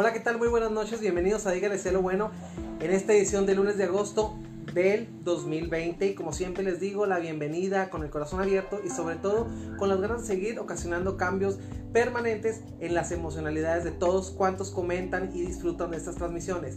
[0.00, 0.38] Hola, ¿qué tal?
[0.38, 2.30] Muy buenas noches, bienvenidos a Dígale Cielo Bueno
[2.78, 4.38] en esta edición de lunes de agosto
[4.72, 9.16] del 2020 y como siempre les digo la bienvenida con el corazón abierto y sobre
[9.16, 11.58] todo con las ganas de seguir ocasionando cambios
[11.92, 16.76] permanentes en las emocionalidades de todos cuantos comentan y disfrutan de estas transmisiones.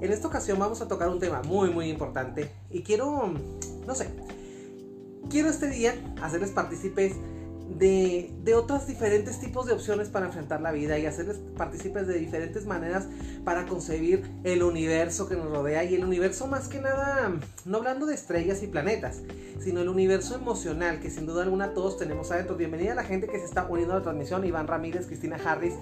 [0.00, 3.34] En esta ocasión vamos a tocar un tema muy muy importante y quiero,
[3.86, 4.08] no sé,
[5.28, 7.16] quiero este día hacerles partícipes
[7.78, 12.18] de, de, otros diferentes tipos de opciones para enfrentar la vida y hacerles partícipes de
[12.18, 13.06] diferentes maneras
[13.44, 17.32] para concebir el universo que nos rodea y el universo más que nada,
[17.64, 19.22] no hablando de estrellas y planetas,
[19.60, 22.56] sino el universo emocional que sin duda alguna todos tenemos adentro.
[22.56, 25.74] Bienvenida a la gente que se está uniendo a la transmisión, Iván Ramírez, Cristina Harris.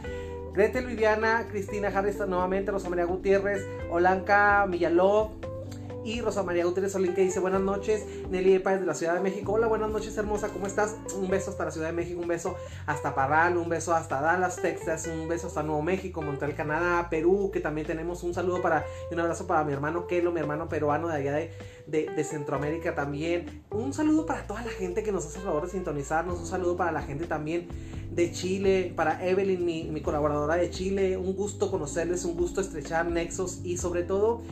[0.53, 5.31] Gretel Viviana, Cristina Harris nuevamente, Rosa María Gutiérrez, Olanca Millaló,
[6.05, 8.05] y Rosa María Gutiérrez Solín que dice buenas noches.
[8.31, 9.53] Nelly Páez de la Ciudad de México.
[9.53, 10.49] Hola, buenas noches, hermosa.
[10.49, 10.97] ¿Cómo estás?
[11.17, 14.57] Un beso hasta la Ciudad de México, un beso hasta Parral, un beso hasta Dallas,
[14.57, 18.85] Texas, un beso hasta Nuevo México, Montreal, Canadá, Perú, que también tenemos un saludo para
[19.11, 21.51] y un abrazo para mi hermano Kelo, mi hermano peruano de allá de,
[21.87, 23.65] de, Centroamérica también.
[23.71, 26.39] Un saludo para toda la gente que nos hace el favor de sintonizarnos.
[26.39, 27.69] Un saludo para la gente también
[28.11, 31.17] de Chile, para Evelyn, mi, mi colaboradora de Chile.
[31.17, 34.43] Un gusto conocerles, un gusto estrechar nexos y sobre todo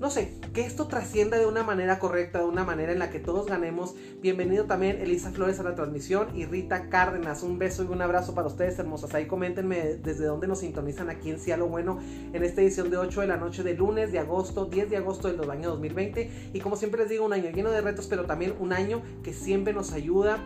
[0.00, 3.18] no sé, que esto trascienda de una manera correcta, de una manera en la que
[3.18, 3.94] todos ganemos.
[4.22, 7.42] Bienvenido también Elisa Flores a la transmisión y Rita Cárdenas.
[7.42, 9.12] Un beso y un abrazo para ustedes, hermosas.
[9.12, 11.98] Ahí coméntenme desde dónde nos sintonizan aquí en Cielo Bueno
[12.32, 15.30] en esta edición de 8 de la noche de lunes de agosto, 10 de agosto
[15.30, 16.50] del año 2020.
[16.54, 19.34] Y como siempre les digo, un año lleno de retos, pero también un año que
[19.34, 20.38] siempre nos ayuda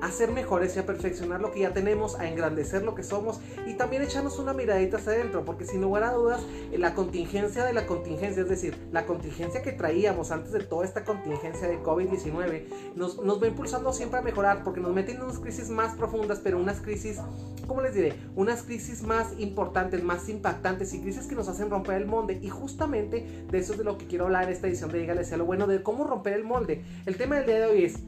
[0.00, 3.40] a ser mejores y a perfeccionar lo que ya tenemos, a engrandecer lo que somos
[3.66, 6.42] y también echarnos una miradita hacia adentro, porque sin lugar a dudas,
[6.72, 10.84] eh, la contingencia de la contingencia, es decir, la contingencia que traíamos antes de toda
[10.84, 15.22] esta contingencia de COVID-19, nos, nos va impulsando siempre a mejorar, porque nos meten en
[15.22, 17.18] unas crisis más profundas, pero unas crisis,
[17.66, 18.14] ¿cómo les diré?
[18.36, 22.38] Unas crisis más importantes, más impactantes y crisis que nos hacen romper el molde.
[22.42, 25.24] Y justamente de eso es de lo que quiero hablar en esta edición de Dígale
[25.24, 26.84] sea lo bueno, de cómo romper el molde.
[27.06, 28.00] El tema del día de hoy es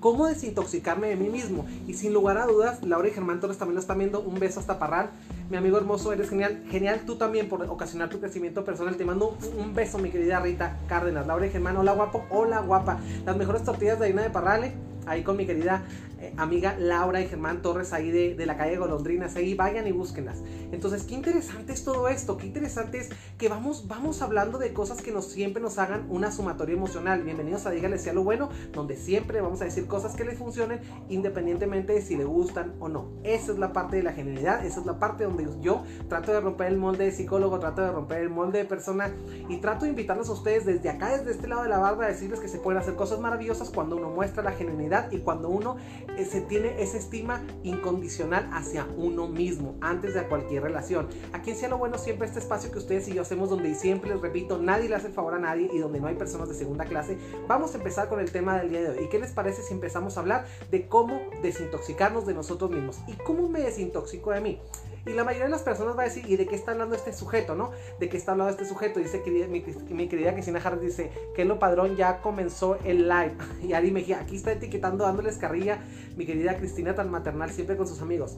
[0.00, 1.66] cómo desintoxicarme de mí mismo.
[1.86, 4.20] Y sin lugar a dudas, Laura y Germán Torres también lo están viendo.
[4.20, 5.10] Un beso hasta Parral.
[5.50, 6.64] Mi amigo hermoso, eres genial.
[6.70, 8.96] Genial tú también por ocasionar tu crecimiento personal.
[8.96, 11.26] Te mando un beso, mi querida Rita Cárdenas.
[11.26, 13.00] Laura y Germán, hola guapo, hola guapa.
[13.24, 14.74] Las mejores tortillas de harina de Parrale
[15.06, 15.84] ahí con mi querida
[16.18, 20.42] eh, amiga Laura y Germán Torres ahí de, la calle Golondrinas, ahí vayan y búsquenlas.
[20.72, 25.02] Entonces, qué interesante es todo esto, qué interesante es que vamos, vamos hablando de cosas
[25.02, 27.22] que nos, siempre nos hagan una sumatoria emocional.
[27.22, 30.80] Bienvenidos a Dígale sea lo bueno, donde siempre vamos a decir cosas que les funcionen
[31.08, 33.08] independientemente de si le gustan o no.
[33.22, 36.40] Esa es la parte de la genialidad, esa es la parte donde yo trato de
[36.40, 39.12] romper el molde de psicólogo, trato de romper el molde de persona
[39.48, 42.08] y trato de invitarlos a ustedes desde acá, desde este lado de la barba, a
[42.08, 45.76] decirles que se pueden hacer cosas maravillosas cuando uno muestra la genialidad y cuando uno
[46.24, 51.08] se tiene esa estima incondicional hacia uno mismo antes de cualquier relación.
[51.32, 54.20] Aquí en Cielo Bueno siempre este espacio que ustedes y yo hacemos donde siempre les
[54.20, 56.84] repito, nadie le hace el favor a nadie y donde no hay personas de segunda
[56.84, 57.18] clase.
[57.46, 59.04] Vamos a empezar con el tema del día de hoy.
[59.04, 62.98] ¿Y qué les parece si empezamos a hablar de cómo desintoxicarnos de nosotros mismos?
[63.06, 64.60] ¿Y cómo me desintoxico de mí?
[65.06, 67.12] Y la mayoría de las personas va a decir, ¿y de qué está hablando este
[67.12, 67.70] sujeto, no?
[68.00, 68.98] ¿De qué está hablando este sujeto?
[68.98, 73.36] Dice mi, querida Cristina Harris dice que lo padrón ya comenzó el live.
[73.62, 75.78] Y Ari Mejía, aquí está etiquetando, dándoles carrilla,
[76.16, 78.36] mi querida Cristina tan maternal, siempre con sus amigos.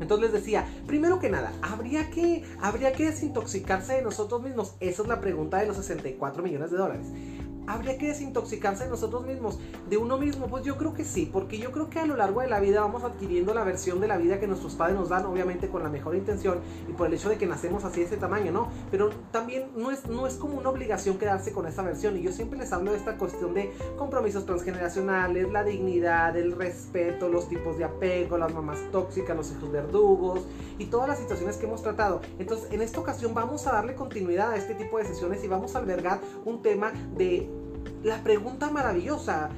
[0.00, 4.76] Entonces les decía, primero que nada, ¿habría que, ¿habría que desintoxicarse de nosotros mismos?
[4.78, 7.06] Esa es la pregunta de los 64 millones de dólares.
[7.66, 10.46] ¿Habría que desintoxicarse de nosotros mismos, de uno mismo?
[10.46, 12.80] Pues yo creo que sí, porque yo creo que a lo largo de la vida
[12.80, 15.88] vamos adquiriendo la versión de la vida que nuestros padres nos dan, obviamente con la
[15.88, 18.68] mejor intención y por el hecho de que nacemos así de ese tamaño, ¿no?
[18.90, 22.32] Pero también no es, no es como una obligación quedarse con esa versión y yo
[22.32, 27.78] siempre les hablo de esta cuestión de compromisos transgeneracionales, la dignidad, el respeto, los tipos
[27.78, 30.46] de apego, las mamás tóxicas, los hijos verdugos
[30.78, 32.20] y todas las situaciones que hemos tratado.
[32.38, 35.74] Entonces, en esta ocasión vamos a darle continuidad a este tipo de sesiones y vamos
[35.74, 37.50] a albergar un tema de
[38.02, 39.50] la pregunta maravillosa,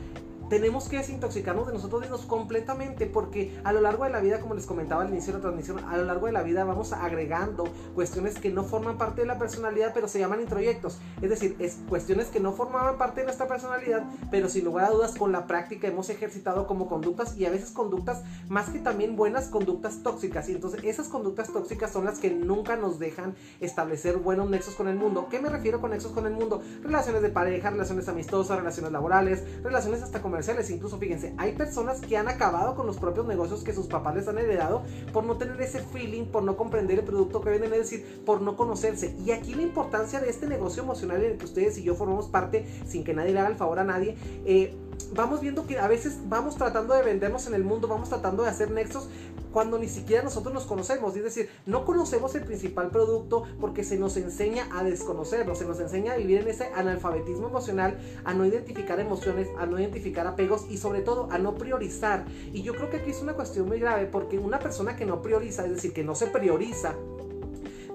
[0.49, 4.55] tenemos que desintoxicarnos de nosotros mismos completamente porque a lo largo de la vida, como
[4.55, 7.65] les comentaba al inicio de la transmisión, a lo largo de la vida vamos agregando
[7.95, 10.99] cuestiones que no forman parte de la personalidad, pero se llaman introyectos.
[11.21, 14.91] Es decir, es cuestiones que no formaban parte de nuestra personalidad, pero sin lugar a
[14.91, 19.17] dudas con la práctica hemos ejercitado como conductas y a veces conductas más que también
[19.17, 20.49] buenas conductas tóxicas.
[20.49, 24.89] Y entonces esas conductas tóxicas son las que nunca nos dejan establecer buenos nexos con
[24.89, 25.29] el mundo.
[25.31, 26.63] ¿Qué me refiero con nexos con el mundo?
[26.83, 30.38] Relaciones de pareja, relaciones amistosas, relaciones laborales, relaciones hasta comerciales
[30.71, 34.29] Incluso fíjense, hay personas que han acabado con los propios negocios que sus papás les
[34.29, 34.83] han heredado
[35.13, 38.41] por no tener ese feeling, por no comprender el producto que venden, es decir, por
[38.41, 39.17] no conocerse.
[39.25, 42.29] Y aquí la importancia de este negocio emocional en el que ustedes y yo formamos
[42.29, 44.17] parte sin que nadie le haga el favor a nadie.
[44.45, 44.77] Eh,
[45.13, 48.51] vamos viendo que a veces vamos tratando de vendernos en el mundo, vamos tratando de
[48.51, 49.09] hacer nexos
[49.53, 51.17] cuando ni siquiera nosotros nos conocemos.
[51.17, 55.81] Es decir, no conocemos el principal producto porque se nos enseña a desconocerlo, se nos
[55.81, 60.67] enseña a vivir en ese analfabetismo emocional, a no identificar emociones, a no identificar apegos
[60.71, 62.27] y sobre todo a no priorizar.
[62.53, 65.23] Y yo creo que aquí es una cuestión muy grave porque una persona que no
[65.23, 66.95] prioriza, es decir, que no se prioriza,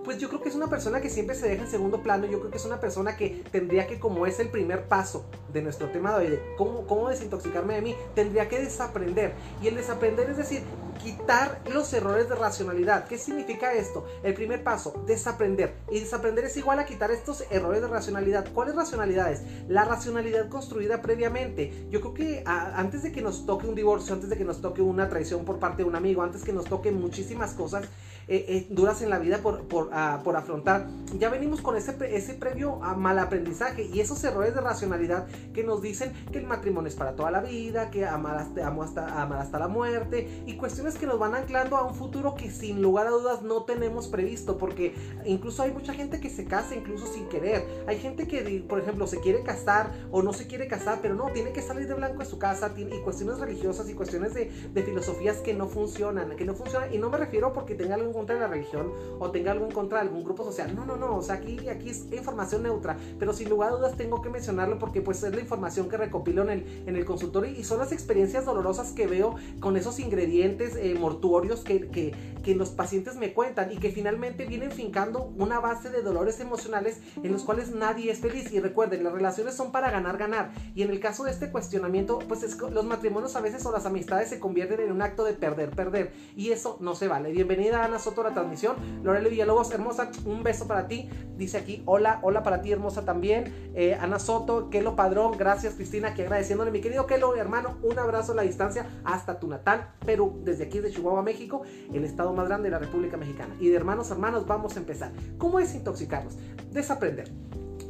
[0.03, 2.25] pues yo creo que es una persona que siempre se deja en segundo plano.
[2.25, 5.61] Yo creo que es una persona que tendría que, como es el primer paso de
[5.61, 9.33] nuestro tema de hoy, cómo, cómo desintoxicarme de mí, tendría que desaprender.
[9.61, 10.63] Y el desaprender es decir,
[11.01, 13.07] quitar los errores de racionalidad.
[13.07, 14.05] ¿Qué significa esto?
[14.23, 15.75] El primer paso, desaprender.
[15.91, 18.47] Y desaprender es igual a quitar estos errores de racionalidad.
[18.53, 19.41] ¿Cuáles racionalidades?
[19.67, 21.87] La racionalidad construida previamente.
[21.89, 24.81] Yo creo que antes de que nos toque un divorcio, antes de que nos toque
[24.81, 27.85] una traición por parte de un amigo, antes que nos toque muchísimas cosas
[28.27, 30.87] eh, eh, duras en la vida por, por, ah, por, afrontar,
[31.17, 35.63] ya venimos con ese, ese previo a mal aprendizaje y esos errores de racionalidad que
[35.63, 39.39] nos dicen que el matrimonio es para toda la vida, que amar hasta, hasta, amar
[39.39, 43.07] hasta la muerte y cuestiones que nos van anclando a un futuro que sin lugar
[43.07, 44.95] a dudas no tenemos previsto, porque
[45.25, 47.65] incluso hay mucha gente que se casa incluso sin querer.
[47.87, 51.31] Hay gente que, por ejemplo, se quiere casar o no se quiere casar, pero no,
[51.33, 54.83] tiene que salir de blanco de su casa y cuestiones religiosas y cuestiones de, de
[54.83, 56.93] filosofías que no funcionan, que no funcionan.
[56.93, 59.99] Y no me refiero porque tenga algo contra la religión o tenga algo en contra
[59.99, 60.75] de algún grupo social.
[60.75, 61.17] No, no, no.
[61.17, 64.79] O sea, aquí, aquí es información neutra, pero sin lugar a dudas tengo que mencionarlo
[64.79, 67.91] porque pues es la información que recopilo en el, en el consultorio y son las
[67.91, 72.13] experiencias dolorosas que veo con esos ingredientes eh, mortuorios que, que,
[72.43, 77.01] que, los pacientes me cuentan y que finalmente vienen fincando una base de dolores emocionales
[77.21, 78.51] en los cuales nadie es feliz.
[78.51, 80.51] Y recuerden, las relaciones son para ganar, ganar.
[80.75, 83.85] Y en el caso de este cuestionamiento, pues es, los matrimonios a veces o las
[83.85, 86.13] amistades se convierten en un acto de perder, perder.
[86.35, 87.31] Y eso no se vale.
[87.31, 88.75] Bienvenida Ana Soto la transmisión.
[89.03, 91.09] Lorelo Villalobos, hermosa, un beso para ti.
[91.37, 93.71] Dice aquí, hola, hola para ti, hermosa también.
[93.75, 96.71] Eh, Ana Soto, Kelo Padrón, gracias Cristina, aquí agradeciéndole.
[96.71, 100.79] Mi querido Kelo, hermano, un abrazo a la distancia hasta tu natal, pero desde aquí
[100.79, 103.55] de Chihuahua, México, el estado más grande de la República Mexicana.
[103.59, 105.11] Y de hermanos hermanos, vamos a empezar.
[105.37, 106.35] ¿Cómo es intoxicarnos?
[106.71, 107.31] Desaprender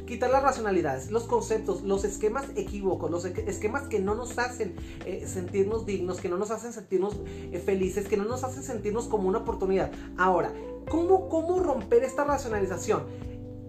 [0.05, 5.25] quitar las racionalidades, los conceptos, los esquemas equívocos, los esquemas que no nos hacen eh,
[5.27, 9.27] sentirnos dignos, que no nos hacen sentirnos eh, felices, que no nos hacen sentirnos como
[9.27, 9.91] una oportunidad.
[10.17, 10.53] Ahora,
[10.89, 13.03] ¿cómo, cómo romper esta racionalización?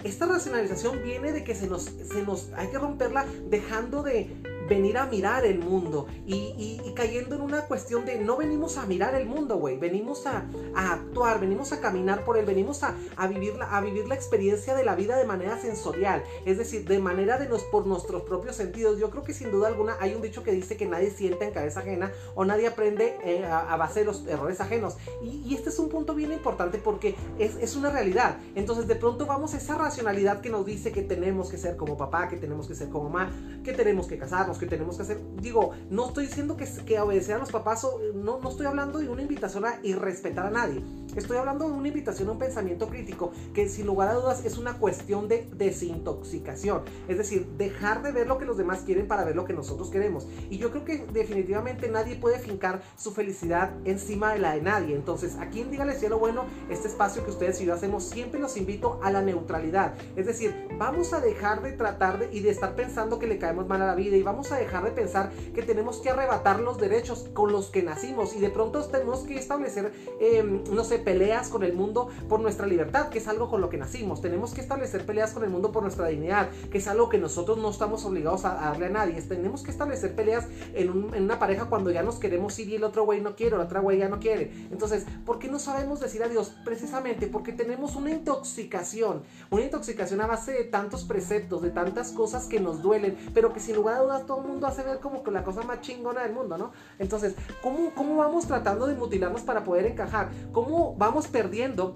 [0.02, 4.28] Esta racionalización viene de que se nos, se nos hay que romperla dejando de
[4.68, 9.14] venir a mirar el mundo y, cayendo en una cuestión de no venimos a mirar
[9.16, 12.94] el mundo, güey, venimos a, actuar, venimos a caminar por él, venimos a,
[13.26, 16.98] vivir la, a vivir la experiencia de la vida de manera sensorial, es decir, de
[17.00, 18.98] manera de nos, por nuestros propios sentidos.
[18.98, 21.52] Yo creo que sin duda alguna hay un dicho que dice que nadie siente en
[21.52, 24.96] cabeza ajena o nadie aprende eh, a, base de los errores ajenos.
[25.22, 28.38] Y, este es un punto bien importante porque es, es una realidad.
[28.54, 31.96] Entonces de pronto vamos a esa racionalidad que nos dice que tenemos que ser como
[31.96, 33.32] papá, que tenemos que ser como mamá,
[33.64, 35.20] que tenemos que casarnos que tenemos que hacer.
[35.40, 39.08] Digo, no estoy diciendo que, que obedecer a los papás, no, no estoy hablando de
[39.08, 40.82] una invitación a irrespetar a nadie.
[41.16, 44.58] Estoy hablando de una invitación a un pensamiento crítico que sin lugar a dudas es
[44.58, 46.82] una cuestión de desintoxicación.
[47.06, 49.90] Es decir, dejar de ver lo que los demás quieren para ver lo que nosotros
[49.90, 50.26] queremos.
[50.50, 54.96] Y yo creo que definitivamente nadie puede fincar su felicidad encima de la de nadie.
[54.96, 58.56] Entonces, aquí en Dígale Cielo Bueno, este espacio que ustedes y yo hacemos, siempre los
[58.56, 59.94] invito a la neutralidad.
[60.16, 63.68] Es decir, vamos a dejar de tratar de, y de estar pensando que le caemos
[63.68, 66.78] mal a la vida y vamos a dejar de pensar que tenemos que arrebatar los
[66.78, 71.48] derechos con los que nacimos y de pronto tenemos que establecer, em, no sé, peleas
[71.48, 74.20] con el mundo por nuestra libertad, que es algo con lo que nacimos.
[74.20, 77.58] Tenemos que establecer peleas con el mundo por nuestra dignidad, que es algo que nosotros
[77.58, 79.20] no estamos obligados a, darle a nadie.
[79.22, 83.04] Tenemos que establecer peleas en, una pareja cuando ya nos queremos ir y el otro
[83.04, 84.50] güey no quiere la otra güey ya no quiere.
[84.70, 86.52] Entonces, ¿por qué no sabemos decir adiós?
[86.64, 92.46] Precisamente porque tenemos una intoxicación, una intoxicación a base de tantos preceptos, de tantas cosas
[92.46, 95.22] que nos duelen, pero que sin lugar a dudas todo el mundo hace ver como
[95.22, 96.72] que la cosa más chingona del mundo, ¿no?
[96.98, 100.30] Entonces, ¿cómo, cómo vamos tratando de mutilarnos para poder encajar?
[100.52, 101.94] ¿Cómo vamos perdiendo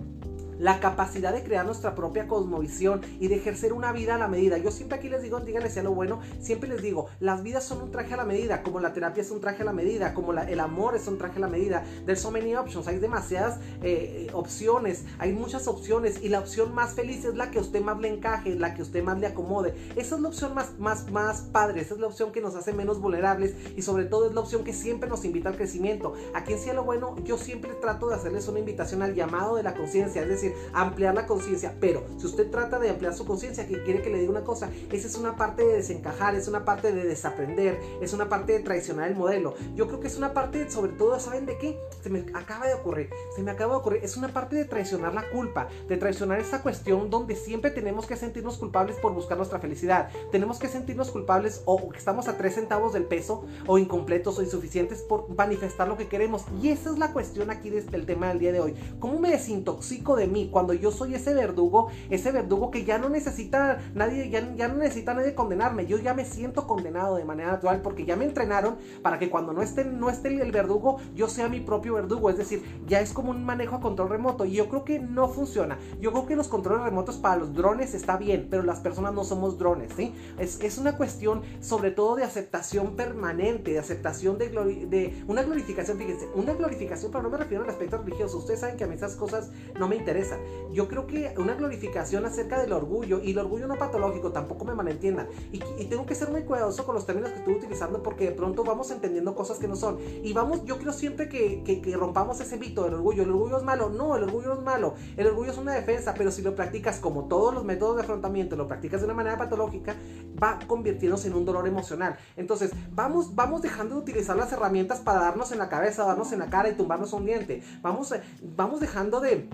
[0.59, 4.59] la capacidad de crear nuestra propia cosmovisión y de ejercer una vida a la medida.
[4.59, 7.83] Yo siempre aquí les digo, díganle sea lo bueno, siempre les digo, las vidas son
[7.83, 10.33] un traje a la medida, como la terapia es un traje a la medida, como
[10.33, 11.85] el amor es un traje a la medida.
[12.05, 16.95] There's so many options, hay demasiadas eh, opciones, hay muchas opciones y la opción más
[16.95, 19.27] feliz es la que a usted más le encaje, la que a usted más le
[19.27, 19.75] acomode.
[19.97, 22.73] Esa es la opción más, más, más padre, esa es la opción que nos hace
[22.73, 26.15] menos vulnerables y sobre todo es la opción que siempre nos invita al crecimiento.
[26.35, 29.75] Aquí en Cielo Bueno yo siempre trato de hacerles una invitación al llamado de la
[29.75, 31.75] conciencia, es decir, ampliar la conciencia.
[31.81, 34.71] Pero si usted trata de ampliar su conciencia, que quiere que le diga una cosa,
[34.93, 38.61] esa es una parte de desencajar, es una parte de desaprender, es una parte de
[38.61, 39.55] traicionar el modelo.
[39.75, 41.79] Yo creo que es una parte, sobre todo, ¿saben de qué?
[42.03, 45.15] Se me acaba de ocurrir, se me acaba de ocurrir, es una parte de traicionar
[45.15, 49.59] la culpa, de traicionar esa cuestión donde siempre tenemos que sentirnos culpables por buscar nuestra
[49.59, 50.11] felicidad.
[50.31, 54.43] Tenemos que sentirnos culpables o que estamos a tres centavos del peso o incompletos o
[54.43, 56.45] insuficientes por manifestar lo que queremos.
[56.63, 58.75] Y esa es la cuestión aquí del tema del día de hoy.
[58.99, 63.09] ¿Cómo me desintoxico de mí cuando yo soy ese verdugo, ese verdugo que ya no
[63.09, 65.87] necesita nadie, ya, no necesita nadie condenarme?
[65.87, 69.53] Yo ya me siento condenado de manera natural porque ya me entrenaron para que cuando
[69.53, 72.31] no esté, no esté el verdugo, yo sea mi propio verdugo.
[72.31, 74.45] Es decir, ya es como un manejo a control remoto.
[74.45, 75.79] Y yo creo que no funciona.
[76.01, 79.25] Yo creo que los controles remotos para los drones está bien, pero las personas no
[79.25, 80.15] somos drones, ¿sí?
[80.39, 85.99] Es, es una cuestión sobre todo de aceptación permanente, de aceptación de, de una glorificación,
[85.99, 88.39] fíjense, una glorificación, pero no me refiero al aspecto religioso.
[88.39, 90.28] Ustedes saben que a mí esas cosas no me interesan.
[90.73, 94.75] Yo creo que una glorificación acerca del orgullo, y el orgullo no patológico, tampoco me
[94.75, 95.29] malentiendan.
[95.53, 95.59] Y,
[95.89, 98.91] tengo que ser muy cuidadoso con los términos que estoy utilizando porque de pronto vamos
[98.91, 99.99] entendiendo cosas que no son.
[100.23, 103.23] Y vamos, yo creo siempre que, que, que rompamos ese mito del orgullo.
[103.23, 103.89] El orgullo es malo.
[103.89, 104.95] No, el orgullo no es malo.
[105.17, 108.57] El orgullo es una defensa, pero si lo practicas como todos los métodos de afrontamiento,
[108.57, 109.97] lo practicas de una manera patológica,
[110.43, 112.17] va convirtiéndose en un dolor emocional.
[112.37, 116.41] Entonces, vamos, vamos dejando de utilizar las herramientas para darnos en la cabeza, darnos en
[116.41, 117.63] la cara y tumbarnos un diente.
[117.83, 119.49] Vamos, eh, vamos dejando de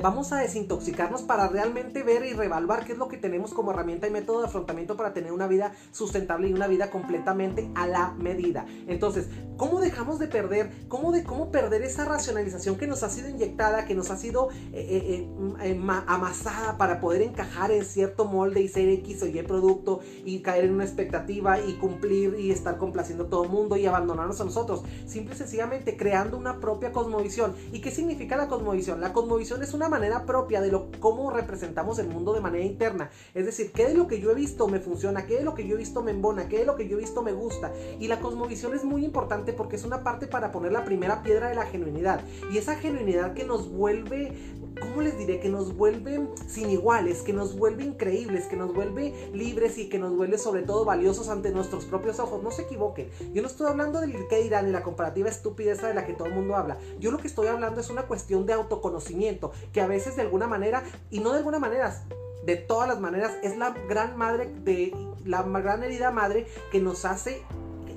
[0.00, 4.06] vamos a desintoxicarnos para realmente ver y revaluar qué es lo que tenemos como herramienta
[4.06, 8.12] y método de afrontamiento para tener una vida sustentable y una vida completamente a la
[8.12, 8.66] medida.
[8.86, 13.28] Entonces, ¿cómo dejamos de perder, cómo, de, cómo perder esa racionalización que nos ha sido
[13.28, 15.28] inyectada, que nos ha sido eh, eh,
[15.62, 20.40] eh, amasada para poder encajar en cierto molde y ser X o Y producto y
[20.40, 24.40] caer en una expectativa y cumplir y estar complaciendo a todo el mundo y abandonarnos
[24.40, 24.82] a nosotros?
[25.06, 27.54] Simple y sencillamente creando una propia cosmovisión.
[27.72, 29.00] ¿Y qué significa la cosmovisión?
[29.00, 32.64] La cosmovisión es es una manera propia de lo, cómo representamos el mundo de manera
[32.64, 33.10] interna.
[33.34, 35.66] Es decir, qué de lo que yo he visto me funciona, qué de lo que
[35.66, 37.72] yo he visto me embona, qué de lo que yo he visto me gusta.
[37.98, 41.48] Y la cosmovisión es muy importante porque es una parte para poner la primera piedra
[41.48, 42.20] de la genuinidad.
[42.52, 44.32] Y esa genuinidad que nos vuelve
[44.80, 45.40] ¿cómo les diré?
[45.40, 49.98] Que nos vuelve sin iguales, que nos vuelve increíbles, que nos vuelve libres y que
[49.98, 52.42] nos vuelve sobre todo valiosos ante nuestros propios ojos.
[52.42, 53.08] No se equivoquen.
[53.32, 56.28] Yo no estoy hablando del que dirán y la comparativa estúpida de la que todo
[56.28, 56.78] el mundo habla.
[56.98, 60.46] Yo lo que estoy hablando es una cuestión de autoconocimiento, que a veces de alguna
[60.46, 62.02] manera, y no de alguna manera,
[62.44, 64.94] de todas las maneras, es la gran madre de
[65.24, 67.42] la gran herida madre que nos hace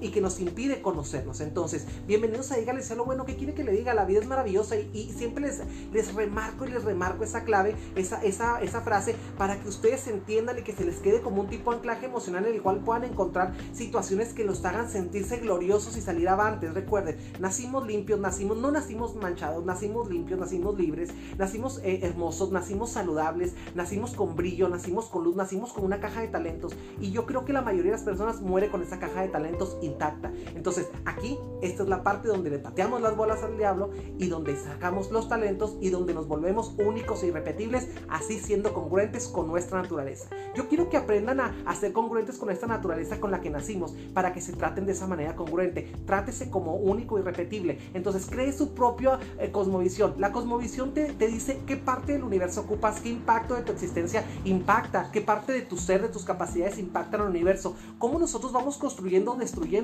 [0.01, 1.41] y que nos impide conocernos.
[1.41, 3.93] Entonces, bienvenidos a Dígale sea lo bueno que quiere que le diga.
[3.93, 8.21] La vida es maravillosa y, siempre les, les remarco y les remarco esa clave, esa,
[8.23, 11.71] esa, esa frase para que ustedes entiendan y que se les quede como un tipo
[11.71, 16.01] de anclaje emocional en el cual puedan encontrar situaciones que los hagan sentirse gloriosos y
[16.01, 16.73] salir avantes.
[16.73, 22.91] Recuerden, nacimos limpios, nacimos, no nacimos manchados, nacimos limpios, nacimos libres, nacimos eh, hermosos, nacimos
[22.91, 26.75] saludables, nacimos con brillo, nacimos con luz, nacimos con una caja de talentos.
[26.99, 29.77] Y yo creo que la mayoría de las personas muere con esa caja de talentos
[29.81, 30.31] y intacta.
[30.55, 34.55] Entonces, aquí, esta es la parte donde le pateamos las bolas al diablo y donde
[34.55, 39.81] sacamos los talentos y donde nos volvemos únicos e irrepetibles, así siendo congruentes con nuestra
[39.81, 40.29] naturaleza.
[40.55, 44.33] Yo quiero que aprendan a, ser congruentes con esta naturaleza con la que nacimos, para
[44.33, 45.91] que se traten de esa manera congruente.
[46.05, 47.79] Trátese como único y irrepetible.
[47.93, 50.15] Entonces, cree su propia eh, cosmovisión.
[50.17, 55.09] La cosmovisión te, dice qué parte del universo ocupas, qué impacto de tu existencia impacta,
[55.11, 59.31] qué parte de tu ser, de tus capacidades impactan al universo, cómo nosotros vamos construyendo
[59.31, 59.35] o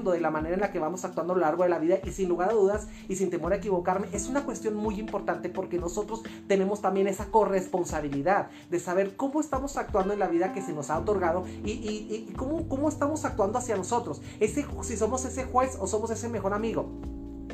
[0.03, 2.11] de la manera en la que vamos actuando a lo largo de la vida y
[2.11, 5.77] sin lugar a dudas y sin temor a equivocarme, es una cuestión muy importante porque
[5.77, 10.73] nosotros tenemos también esa corresponsabilidad de saber cómo estamos actuando en la vida que se
[10.73, 14.21] nos ha otorgado y, y, cómo, cómo estamos actuando hacia nosotros.
[14.39, 16.89] Ese, si somos ese juez o somos ese mejor amigo.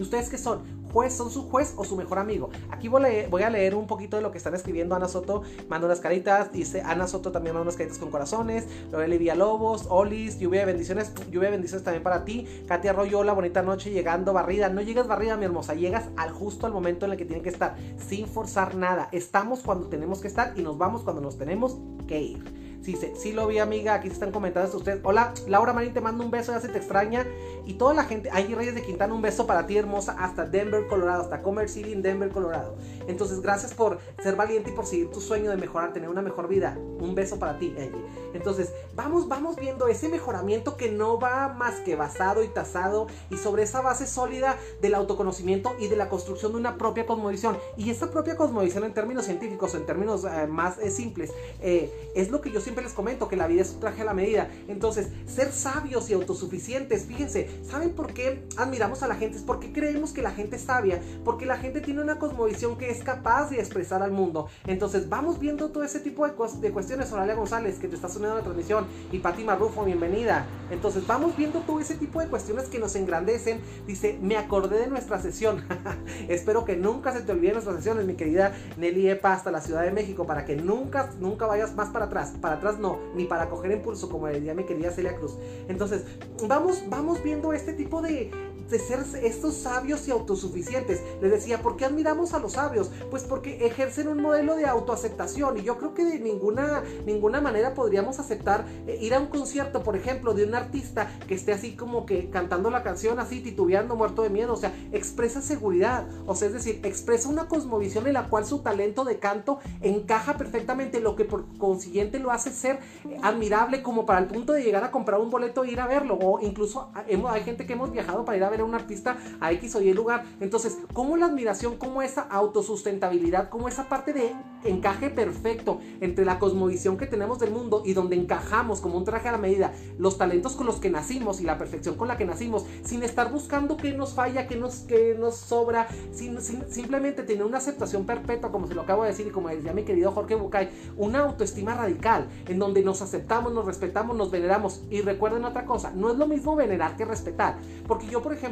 [0.01, 0.81] ¿Ustedes qué son?
[0.91, 1.13] ¿Juez?
[1.13, 2.49] ¿Son su juez o su mejor amigo?
[2.69, 3.03] Aquí voy
[3.43, 4.95] a, leer, un poquito de lo que están escribiendo.
[4.95, 6.51] Ana Soto manda unas caritas.
[6.51, 8.67] Dice Ana Soto también manda unas caritas con corazones.
[8.91, 11.13] Loreli Lobos, Olis, lluvia de bendiciones.
[11.31, 12.47] Lluvia de bendiciones también para ti.
[12.67, 13.91] Katia Arroyo, hola, bonita noche.
[13.91, 14.69] Llegando barrida.
[14.69, 15.73] No llegas barrida, mi hermosa.
[15.75, 17.75] Llegas al justo al momento en el que tienen que estar.
[17.97, 19.07] Sin forzar nada.
[19.11, 21.77] Estamos cuando tenemos que estar y nos vamos cuando nos tenemos
[22.07, 22.60] que ir.
[22.81, 23.93] Sí, sí, lo vi, amiga.
[23.93, 25.01] Aquí se están comentando ustedes.
[25.03, 27.27] Hola, Laura Marín, te mando un beso, ya se te extraña.
[27.63, 30.87] Y toda la gente, Angie Reyes de Quintana, un beso para ti, hermosa, hasta Denver,
[30.87, 32.75] Colorado, hasta Commerce City en Denver, Colorado.
[33.07, 36.47] Entonces, gracias por ser valiente y por seguir tu sueño de mejorar, tener una mejor
[36.47, 36.75] vida.
[36.99, 38.03] Un beso para ti, Angie.
[38.33, 43.37] Entonces, vamos, vamos viendo ese mejoramiento que no va más que basado y tasado y
[43.37, 47.57] sobre esa base sólida del autoconocimiento y de la construcción de una propia cosmovisión.
[47.77, 52.31] Y esa propia cosmovisión en términos científicos, en términos eh, más eh, simples, eh, es
[52.31, 54.13] lo que yo siempre siempre les comento que la vida es un traje a la
[54.13, 54.49] medida.
[54.69, 59.37] Entonces, ser sabios y autosuficientes, fíjense, ¿saben por qué admiramos a la gente?
[59.37, 62.89] Es porque creemos que la gente es sabia, porque la gente tiene una cosmovisión que
[62.89, 64.47] es capaz de expresar al mundo.
[64.67, 67.11] Entonces, vamos viendo todo ese tipo de, cuestiones.
[67.11, 70.45] Oralia González, que te está uniendo a la transmisión, y Pati Marrufo, bienvenida.
[70.69, 73.59] Entonces, vamos viendo todo ese tipo de cuestiones que nos engrandecen.
[73.85, 75.65] Dice, me acordé de nuestra sesión.
[76.29, 79.81] Espero que nunca se te olviden nuestras sesiones, mi querida Nelly Epa, hasta la Ciudad
[79.81, 82.31] de México, para que nunca, nunca vayas más para atrás.
[82.61, 85.37] Atrás no, ni para coger impulso, como decía mi querida Celia Cruz.
[85.67, 86.05] Entonces,
[86.47, 88.31] vamos, vamos viendo este tipo de,
[88.71, 91.01] de ser estos sabios y autosuficientes.
[91.21, 92.89] Les decía, ¿por qué admiramos a los sabios?
[93.09, 97.73] Pues porque ejercen un modelo de autoaceptación y yo creo que de ninguna, ninguna manera
[97.73, 101.75] podríamos aceptar eh, ir a un concierto, por ejemplo, de un artista que esté así
[101.75, 104.53] como que cantando la canción así, titubeando, muerto de miedo.
[104.53, 106.07] O sea, expresa seguridad.
[106.25, 110.37] O sea, es decir, expresa una cosmovisión en la cual su talento de canto encaja
[110.37, 114.63] perfectamente, lo que por consiguiente lo hace ser eh, admirable como para el punto de
[114.63, 116.17] llegar a comprar un boleto e ir a verlo.
[116.21, 119.17] O incluso ah, hay gente que hemos viajado para ir a ver a un artista
[119.39, 120.25] a X o Y lugar.
[120.39, 126.39] Entonces, como la admiración, como esa autosustentabilidad, como esa parte de encaje perfecto entre la
[126.39, 130.17] cosmovisión que tenemos del mundo y donde encajamos como un traje a la medida los
[130.17, 133.77] talentos con los que nacimos y la perfección con la que nacimos, sin estar buscando
[133.77, 138.67] qué nos falla, qué nos, qué nos sobra, sin, simplemente tener una aceptación perpetua, como
[138.67, 142.27] se lo acabo de decir y como decía mi querido Jorge Bucay, una autoestima radical
[142.47, 144.81] en donde nos aceptamos, nos respetamos, nos veneramos.
[144.89, 148.50] Y recuerden otra cosa, no es lo mismo venerar que respetar, porque yo, por ejemplo,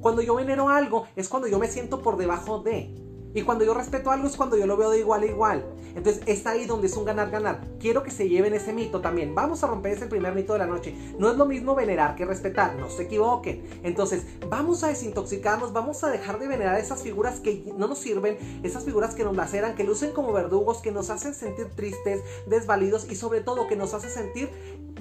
[0.00, 2.94] cuando yo venero algo es cuando yo me siento por debajo de.
[3.34, 5.64] Y cuando yo respeto algo es cuando yo lo veo de igual a igual.
[5.96, 7.60] Entonces está ahí donde es un ganar-ganar.
[7.78, 9.34] Quiero que se lleven ese mito también.
[9.34, 10.94] Vamos a romper ese primer mito de la noche.
[11.18, 12.76] No es lo mismo venerar que respetar.
[12.76, 13.64] No se equivoquen.
[13.82, 15.72] Entonces vamos a desintoxicarnos.
[15.72, 18.38] Vamos a dejar de venerar esas figuras que no nos sirven.
[18.62, 23.10] Esas figuras que nos laceran, que lucen como verdugos, que nos hacen sentir tristes, desvalidos
[23.10, 24.50] y sobre todo que nos hacen sentir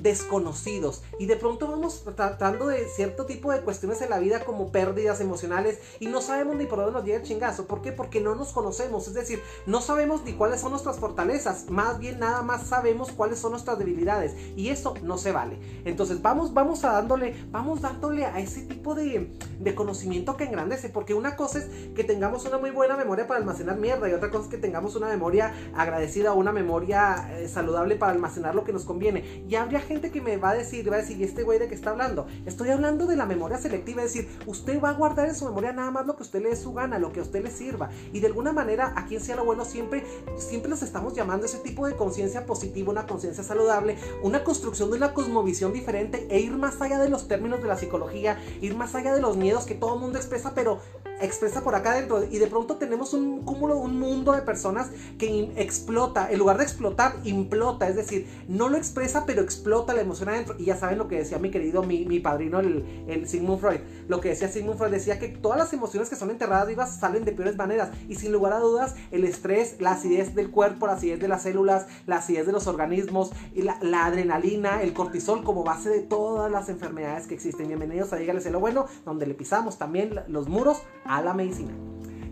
[0.04, 4.72] desconocidos y de pronto vamos tratando de cierto tipo de cuestiones en la vida como
[4.72, 7.66] pérdidas emocionales y no sabemos ni por dónde nos llega el chingazo.
[7.66, 7.94] ¿Por qué?
[7.94, 12.20] Porque no nos conocemos, es decir, no sabemos ni cuáles son nuestras fortalezas, más bien
[12.20, 15.60] nada más sabemos cuáles son nuestras debilidades y eso no se vale.
[15.86, 20.90] Entonces vamos, vamos a dándole, vamos dándole a ese tipo de, de conocimiento que engrandece,
[20.90, 21.66] porque una cosa es
[21.96, 24.96] que tengamos una muy buena memoria para almacenar mierda y otra cosa es que tengamos
[24.96, 29.44] una memoria agradecida o una memoria eh, saludable para almacenar lo que nos conviene.
[29.48, 31.68] Y habría gente que me va a decir, va a decir, ¿y este güey de
[31.68, 32.28] qué está hablando?
[32.46, 35.74] Estoy hablando de la memoria selectiva, es decir, usted va a guardar en su memoria
[35.74, 37.90] nada más lo que usted le dé su gana, lo que a usted le sirva.
[38.14, 40.06] Y de alguna manera, aquí en Sea lo Bueno siempre,
[40.38, 44.98] siempre nos estamos llamando ese tipo de conciencia positiva, una conciencia saludable, una construcción de
[44.98, 48.96] una cosmovisión diferente e ir más allá de los términos de la psicología, ir más
[48.96, 50.80] allá de los miedos que todo el mundo expresa, pero
[51.26, 52.24] expresa por acá adentro.
[52.30, 56.64] Y de pronto tenemos un cúmulo, un mundo de personas que explota, en lugar de
[56.64, 60.56] explotar, implota, es decir, no lo expresa, pero explota la emoción adentro.
[60.58, 63.80] Y ya saben lo que decía mi querido, mi, padrino, el, Sigmund Freud.
[64.08, 67.26] Lo que decía Sigmund Freud decía que todas las emociones que son enterradas vivas salen
[67.26, 67.90] de peores maneras.
[68.08, 71.44] Y sin lugar a dudas, el estrés, la acidez del cuerpo, la acidez de las
[71.44, 76.52] células, la acidez de los organismos, y la, adrenalina, el cortisol como base de todas
[76.52, 77.68] las enfermedades que existen.
[77.68, 80.84] Bienvenidos a Dígales lo bueno, donde le pisamos también los muros
[81.22, 81.74] la medicina.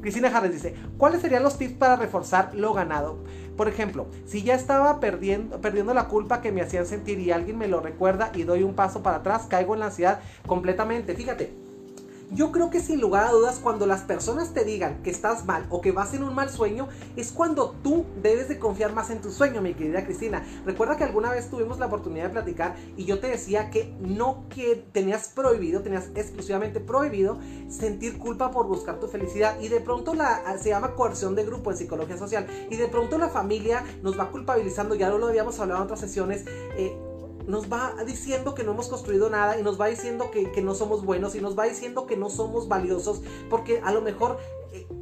[0.02, 3.24] Cristina Harris dice, ¿cuáles serían los tips para reforzar lo ganado?
[3.56, 7.58] Por ejemplo, si ya estaba perdiendo, perdiendo la culpa que me hacían sentir y alguien
[7.58, 11.14] me lo recuerda y doy un paso para atrás, caigo en la ansiedad completamente.
[11.14, 11.54] Fíjate,
[12.32, 15.66] yo creo que sin lugar a dudas cuando las personas te digan que estás mal
[15.70, 19.22] o que vas en un mal sueño, es cuando tú debes de confiar más en
[19.22, 20.44] tu sueño, mi querida Cristina.
[20.66, 24.46] Recuerda que alguna vez tuvimos la oportunidad de platicar y yo te decía que no
[24.50, 27.38] que tenías prohibido, tenías exclusivamente prohibido
[27.70, 31.72] sentir culpa por buscar tu felicidad y de pronto la se llama coerción de grupo
[31.72, 35.82] en psicología social y de pronto la familia nos va culpabilizando, ya lo habíamos hablado
[35.82, 36.46] en otras sesiones.
[36.78, 37.11] Eh,
[37.48, 40.76] nos va diciendo que no hemos construido nada y nos va diciendo que, que, no
[40.76, 44.38] somos buenos y nos va diciendo que no somos valiosos porque a lo mejor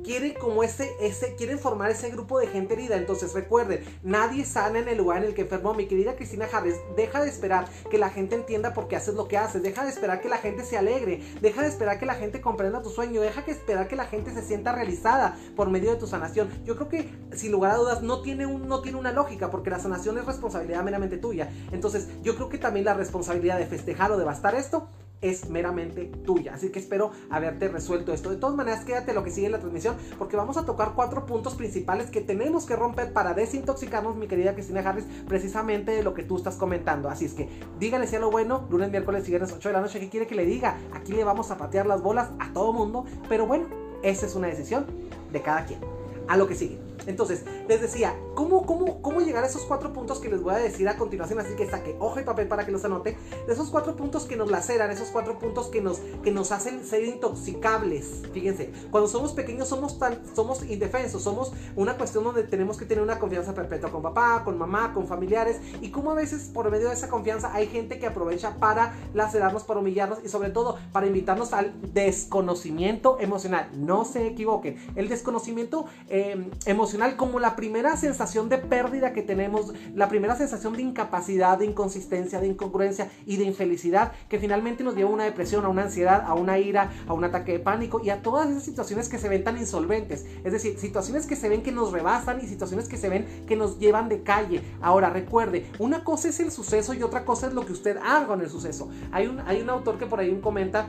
[0.03, 2.97] quieren como ese, ese, quieren formar ese grupo de gente herida.
[2.97, 5.73] Entonces recuerden, nadie sana en el lugar en el que enfermó.
[5.73, 9.27] Mi querida Cristina Harris, deja de esperar que la gente entienda por qué haces lo
[9.27, 9.61] que haces.
[9.61, 11.21] Deja de esperar que la gente se alegre.
[11.41, 13.21] Deja de esperar que la gente comprenda tu sueño.
[13.21, 16.49] Deja que esperar que la gente se sienta realizada por medio de tu sanación.
[16.65, 19.69] Yo creo que sin lugar a dudas no tiene, un, no tiene una lógica porque
[19.69, 21.51] la sanación es responsabilidad meramente tuya.
[21.71, 24.87] Entonces yo creo que también la responsabilidad de festejar o devastar esto
[25.21, 26.53] es meramente tuya.
[26.53, 28.29] Así que espero haberte resuelto esto.
[28.29, 31.25] De todas maneras, quédate lo que sigue en la transmisión porque vamos a tocar cuatro
[31.25, 36.13] puntos principales que tenemos que romper para desintoxicarnos, mi querida Cristina Harris, precisamente de lo
[36.13, 37.09] que tú estás comentando.
[37.09, 39.81] Así es que dígale si a lo bueno, lunes, miércoles y viernes 8 de la
[39.81, 40.77] noche, ¿qué quiere que le diga?
[40.93, 43.67] Aquí le vamos a patear las bolas a todo mundo, pero bueno,
[44.03, 44.85] esa es una decisión
[45.31, 45.79] de cada quien.
[46.27, 46.77] A lo que sigue.
[47.07, 50.57] Entonces, les decía, ¿cómo, cómo, cómo llegar a esos cuatro puntos que les voy a
[50.59, 51.39] decir a continuación?
[51.39, 53.17] Así que saque hoja y papel para que los anote.
[53.45, 56.85] De esos cuatro puntos que nos laceran, esos cuatro puntos que nos, que nos hacen
[56.85, 58.21] ser intoxicables.
[58.31, 63.03] Fíjense, cuando somos pequeños somos, tan, somos indefensos, somos una cuestión donde tenemos que tener
[63.03, 65.59] una confianza perpetua con papá, con mamá, con familiares.
[65.81, 69.63] Y cómo a veces por medio de esa confianza hay gente que aprovecha para lacerarnos,
[69.63, 73.69] para humillarnos y sobre todo para invitarnos al desconocimiento emocional.
[73.73, 74.77] No se equivoquen.
[74.95, 80.73] El desconocimiento eh, emocional como la primera sensación de pérdida que tenemos, la primera sensación
[80.73, 85.23] de incapacidad, de inconsistencia, de incongruencia y de infelicidad que finalmente nos lleva a una
[85.23, 88.49] depresión, a una ansiedad, a una ira, a un ataque de pánico y a todas
[88.49, 90.27] esas situaciones que se ven tan insolventes.
[90.43, 93.55] Es decir, situaciones que se ven que nos rebasan y situaciones que se ven que
[93.55, 94.61] nos llevan de calle.
[94.79, 98.27] Ahora, recuerde, una cosa es el suceso y otra cosa es lo que usted haga
[98.27, 98.89] con el suceso.
[99.11, 100.87] Hay un, hay un autor que por ahí comenta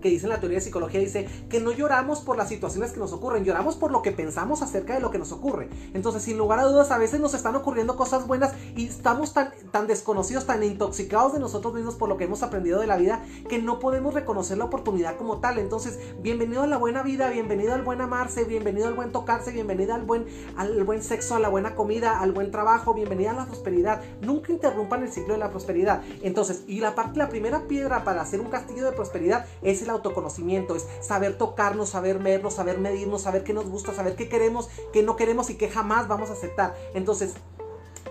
[0.00, 3.12] que dice la teoría de psicología, dice que no lloramos por las situaciones que nos
[3.12, 5.68] ocurren, lloramos por lo que pensamos acerca de lo que nos ocurre.
[5.94, 9.52] Entonces, sin lugar a dudas, a veces nos están ocurriendo cosas buenas y estamos tan,
[9.70, 13.22] tan desconocidos, tan intoxicados de nosotros mismos por lo que hemos aprendido de la vida,
[13.48, 15.58] que no podemos reconocer la oportunidad como tal.
[15.58, 19.94] Entonces, bienvenido a la buena vida, bienvenido al buen amarse, bienvenido al buen tocarse, bienvenido
[19.94, 23.46] al buen, al buen sexo, a la buena comida, al buen trabajo, bienvenida a la
[23.46, 24.02] prosperidad.
[24.22, 26.02] Nunca interrumpan el ciclo de la prosperidad.
[26.22, 29.96] Entonces, y la parte, la primera piedra para hacer un castillo de prosperidad es el
[29.96, 34.68] autoconocimiento, es saber tocarnos, saber vernos, saber medirnos, saber qué nos gusta, saber qué queremos,
[34.92, 36.74] qué no queremos y qué jamás vamos a aceptar.
[36.94, 37.34] Entonces,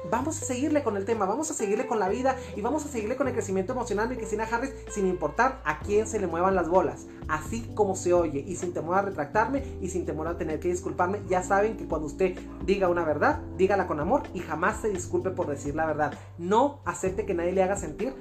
[0.09, 2.87] vamos a seguirle con el tema, vamos a seguirle con la vida y vamos a
[2.87, 6.55] seguirle con el crecimiento emocional de Cristina Harris sin importar a quién se le muevan
[6.55, 10.37] las bolas, así como se oye y sin temor a retractarme y sin temor a
[10.37, 11.21] tener que disculparme.
[11.27, 15.31] Ya saben que cuando usted diga una verdad, dígala con amor y jamás se disculpe
[15.31, 16.13] por decir la verdad.
[16.37, 18.13] No acepte que nadie le haga sentir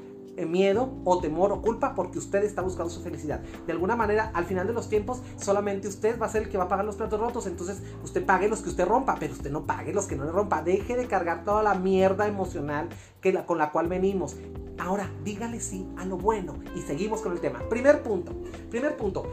[0.45, 3.41] miedo o temor o culpa porque usted está buscando su felicidad.
[3.67, 6.59] De alguna manera, al final de los tiempos, solamente usted va a ser el que
[6.59, 7.47] va a pagar los platos rotos.
[7.47, 10.33] Entonces, usted pague los que usted rompa, pero usted no pague los que no le
[10.33, 10.63] rompa.
[10.63, 12.89] Deje de cargar toda la mierda emocional
[13.21, 14.37] que con la cual venimos.
[14.79, 17.61] Ahora, dígale sí a lo bueno y seguimos con el tema.
[17.69, 18.33] Primer punto.
[18.71, 19.25] Primer punto.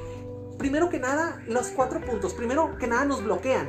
[0.58, 2.34] Primero que nada, los cuatro puntos.
[2.34, 3.68] Primero que nada, nos bloquean.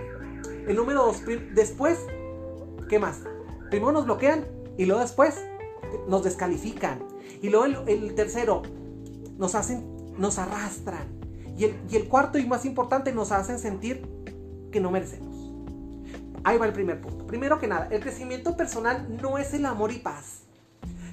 [0.67, 1.23] El número dos.
[1.55, 1.99] Después,
[2.89, 3.21] ¿qué más?
[3.71, 5.45] Primero nos bloquean y luego después
[6.09, 7.01] nos descalifican.
[7.43, 8.63] Y luego el, tercero,
[9.39, 9.85] nos hacen,
[10.19, 11.07] nos arrastran.
[11.57, 14.07] Y el, y el cuarto y más importante, nos hacen sentir
[14.73, 15.53] que no merecemos.
[16.43, 17.27] Ahí va el primer punto.
[17.27, 20.44] Primero que nada, el crecimiento personal no es el amor y paz.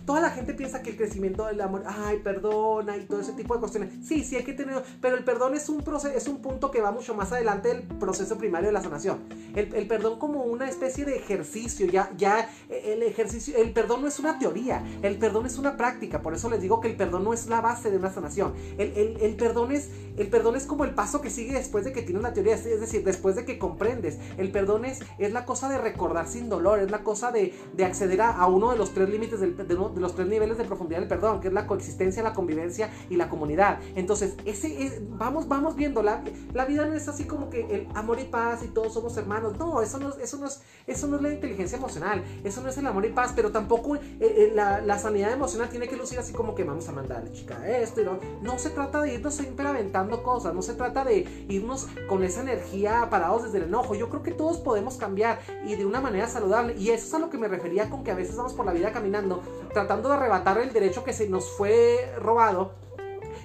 [0.06, 3.54] Toda la gente piensa que el crecimiento del amor, ay, perdona y todo ese tipo
[3.54, 3.94] de cuestiones.
[4.06, 6.82] Sí, sí hay que tener, pero el perdón es un, proceso, es un punto que
[6.82, 9.20] va mucho más adelante del proceso primario de la sanación.
[9.56, 14.08] El, el, perdón como una especie de ejercicio, ya, ya el ejercicio, el perdón no
[14.08, 16.22] es una teoría, el perdón es una práctica.
[16.22, 18.54] Por eso les digo que el perdón no es la base de una sanación.
[18.78, 21.92] El, el, el perdón, es, el perdón es como el paso que sigue después de
[21.92, 24.18] que tienes la teoría, es decir, después de que comprendes.
[24.38, 27.86] El perdón es, es la cosa de recordar sin dolor, es la cosa de, de
[27.86, 30.64] acceder a, a, uno de los tres límites del, de, de los tres niveles de
[30.64, 33.80] profundidad del perdón, que es la coexistencia, la convivencia y la comunidad.
[33.96, 36.24] Entonces, ese es, vamos, vamos viendo, la,
[36.54, 39.58] la vida no es así como que el amor y paz y todos somos hermanos.
[39.58, 42.78] No, eso no, eso no, es, eso no es la inteligencia emocional, eso no es
[42.78, 46.20] el amor y paz, pero tampoco eh, eh, la, la, sanidad emocional tiene que lucir
[46.20, 48.20] así como que vamos a mandarle, chica, esto y no.
[48.42, 52.42] No se trata de irnos siempre aventando cosas, no se trata de irnos con esa
[52.42, 53.96] energía parados desde el enojo.
[53.96, 56.76] Yo creo que todos podemos cambiar y de una manera saludable.
[56.78, 58.74] Y eso es a lo que me refería con que a veces vamos por la
[58.74, 59.42] vida caminando
[59.82, 62.72] tratando de arrebatar el derecho que se nos fue robado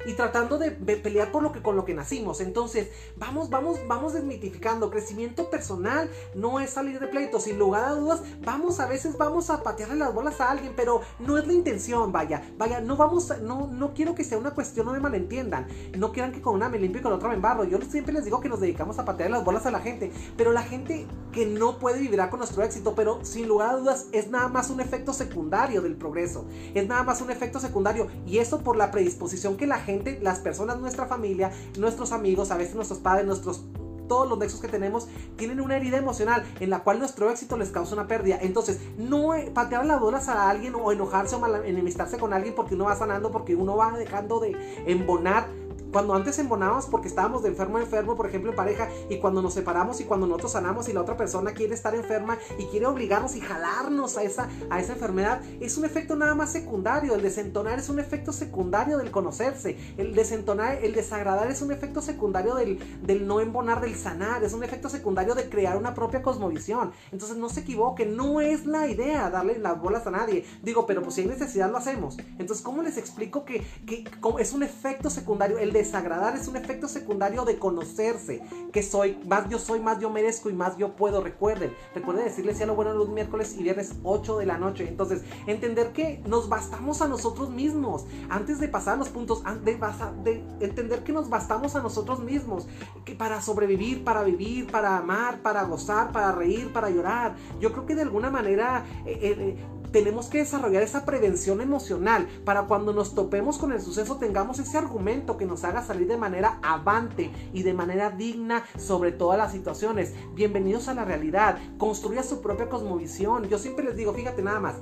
[0.06, 2.40] y tratando de pelear por lo que con lo que nacimos.
[2.40, 4.90] Entonces, vamos, vamos, vamos desmitificando.
[4.90, 7.40] Crecimiento personal no es salir de pleito.
[7.40, 11.02] Sin lugar a dudas, vamos a veces vamos a patearle las bolas a alguien, pero
[11.18, 12.42] no es la intención, vaya.
[12.58, 15.66] Vaya, no vamos, no, no quiero que sea una cuestión, no me malentiendan.
[15.96, 17.64] No quieran que con una me limpie y con otra me embarro.
[17.64, 20.52] Yo siempre les digo que nos dedicamos a patear las bolas a la gente, pero
[20.52, 24.30] la gente que no puede vivir con nuestro éxito, pero sin lugar a dudas es
[24.30, 26.46] nada más un efecto secundario del progreso.
[26.74, 30.40] Es nada más un efecto secundario y eso por la predisposición que la gente las
[30.40, 33.64] personas, nuestra familia, nuestros amigos, a veces nuestros padres, nuestros
[34.06, 37.70] todos los nexos que tenemos tienen una herida emocional en la cual nuestro éxito les
[37.70, 38.38] causa una pérdida.
[38.40, 42.84] Entonces, no patear las bolas a alguien o enojarse o enemistarse con alguien porque uno
[42.84, 44.56] va sanando, porque uno va dejando de
[44.86, 45.48] embonar
[45.92, 49.42] cuando antes embonábamos porque estábamos de enfermo a enfermo, por ejemplo, en pareja, y cuando
[49.42, 52.86] nos separamos y cuando nosotros sanamos y la otra persona quiere estar enferma y quiere
[52.86, 57.14] obligarnos y jalarnos a esa, a esa enfermedad, es un efecto nada más secundario.
[57.14, 59.76] El desentonar es un efecto secundario del conocerse.
[59.96, 64.44] El desentonar, el desagradar es un efecto secundario del, del no embonar, del sanar.
[64.44, 66.92] Es un efecto secundario de crear una propia cosmovisión.
[67.12, 70.44] Entonces no se equivoque, no es la idea darle las bolas a nadie.
[70.62, 72.16] Digo, pero pues si hay necesidad lo hacemos.
[72.38, 74.04] Entonces, ¿cómo les explico que, que
[74.38, 75.58] es un efecto secundario?
[75.78, 80.50] Desagradar es un efecto secundario de conocerse, que soy, más yo soy, más yo merezco
[80.50, 81.22] y más yo puedo.
[81.22, 84.88] Recuerden, recuerden decirle a lo bueno los miércoles y viernes 8 de la noche.
[84.88, 88.06] Entonces, entender que nos bastamos a nosotros mismos.
[88.28, 89.76] Antes de pasar los puntos, de,
[90.24, 92.66] de entender que nos bastamos a nosotros mismos.
[93.04, 97.36] Que para sobrevivir, para vivir, para amar, para gozar, para reír, para llorar.
[97.60, 99.56] Yo creo que de alguna manera eh, eh,
[99.96, 104.76] tenemos que desarrollar esa prevención emocional para cuando nos topemos con el suceso tengamos ese
[104.76, 109.52] argumento que nos haga salir de manera avante y de manera digna sobre todas las
[109.52, 110.12] situaciones.
[110.34, 113.48] Bienvenidos a la realidad, construya su propia cosmovisión.
[113.48, 114.74] Yo siempre les digo, fíjate nada más,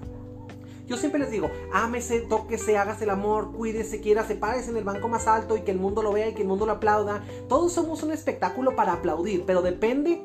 [0.88, 4.82] yo siempre les digo, ámese, tóquese, hágase el amor, cuídese, quiera, se pares en el
[4.82, 7.22] banco más alto y que el mundo lo vea y que el mundo lo aplauda.
[7.48, 10.24] Todos somos un espectáculo para aplaudir, pero depende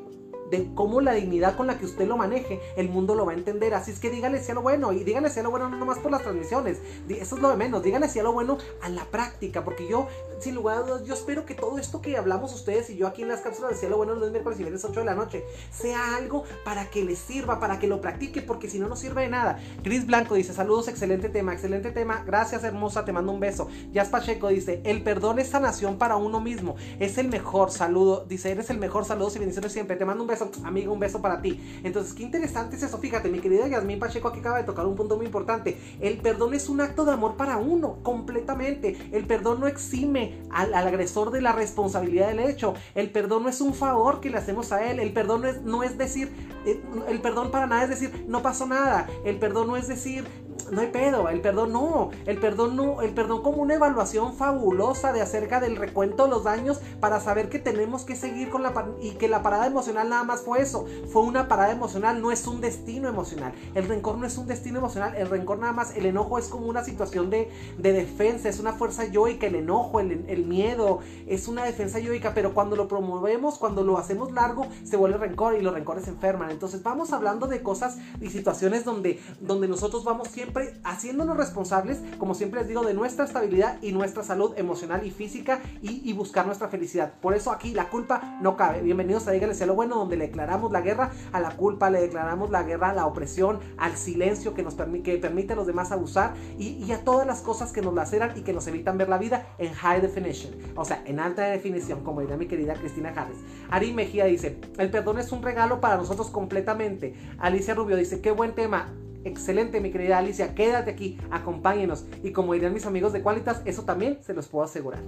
[0.50, 3.36] de cómo la dignidad con la que usted lo maneje, el mundo lo va a
[3.36, 3.74] entender.
[3.74, 5.76] Así es que dígale si a lo bueno y dígale si a lo bueno no
[5.76, 6.78] nomás por las transmisiones.
[7.08, 7.82] Eso es lo de menos.
[7.82, 10.08] Dígale si a lo bueno a la práctica, porque yo,
[10.40, 13.22] sin lugar a dudas, yo espero que todo esto que hablamos ustedes y yo aquí
[13.22, 16.16] en las cápsulas de cielo bueno los miércoles y viernes 8 de la noche sea
[16.16, 19.28] algo para que les sirva, para que lo practique, porque si no, no sirve de
[19.28, 19.58] nada.
[19.82, 22.22] Cris Blanco dice: Saludos, excelente tema, excelente tema.
[22.26, 23.68] Gracias, hermosa, te mando un beso.
[23.92, 26.76] Jazz Pacheco dice: El perdón es sanación para uno mismo.
[26.98, 28.24] Es el mejor saludo.
[28.26, 29.04] Dice: Eres el mejor.
[29.04, 29.96] Saludos y bendiciones siempre.
[29.96, 31.60] Te mando un beso amigo, un beso para ti.
[31.82, 32.98] Entonces, qué interesante es eso.
[32.98, 35.78] Fíjate, mi querida Yasmín Pacheco aquí acaba de tocar un punto muy importante.
[36.00, 38.96] El perdón es un acto de amor para uno, completamente.
[39.12, 42.74] El perdón no exime al, agresor de la responsabilidad del hecho.
[42.94, 45.00] El perdón no es un favor que le hacemos a él.
[45.00, 46.30] El perdón no es, no es decir,
[46.66, 49.08] eh, el perdón para nada es decir, no pasó nada.
[49.24, 50.24] El perdón no es decir,
[50.70, 55.12] no hay pedo, el perdón no, el perdón no, el perdón como una evaluación fabulosa
[55.12, 58.70] de acerca del recuento de los daños para saber que tenemos que seguir con la
[59.00, 62.46] y que la parada emocional nada más fue eso, fue una parada emocional, no es
[62.46, 63.52] un destino emocional.
[63.74, 66.66] El rencor no es un destino emocional, el rencor nada más, el enojo es como
[66.66, 71.64] una situación de, defensa, es una fuerza yoica, el enojo, el, el miedo, es una
[71.64, 75.74] defensa yoica, pero cuando lo promovemos, cuando lo hacemos largo, se vuelve rencor y los
[75.74, 76.50] rencores se enferman.
[76.50, 82.34] Entonces vamos hablando de cosas y situaciones donde, donde nosotros vamos siempre haciéndonos responsables, como
[82.34, 86.68] siempre les digo, de nuestra estabilidad y nuestra salud emocional y física y, buscar nuestra
[86.68, 87.14] felicidad.
[87.20, 88.82] Por eso aquí la culpa no cabe.
[88.82, 92.50] Bienvenidos a Dígale lo bueno, donde le declaramos la guerra a la culpa, le declaramos
[92.50, 95.92] la guerra a la opresión, al silencio que nos permite, que permite a los demás
[95.92, 99.18] abusar y, a todas las cosas que nos laceran y que nos evitan ver la
[99.18, 103.38] vida en high definition, o sea, en alta definición, como diría mi querida Cristina Harris.
[103.70, 107.14] Ari Mejía dice, el perdón es un regalo para nosotros completamente.
[107.38, 108.92] Alicia Rubio dice, qué buen tema.
[109.24, 110.54] Excelente, mi querida Alicia.
[110.54, 112.06] Quédate aquí, acompáñenos.
[112.22, 115.00] Y como dirían mis amigos de Qualitas, eso también se los puedo asegurar.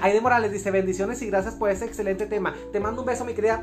[0.00, 2.54] Aide Morales dice bendiciones y gracias por ese excelente tema.
[2.72, 3.62] Te mando un beso, mi querida,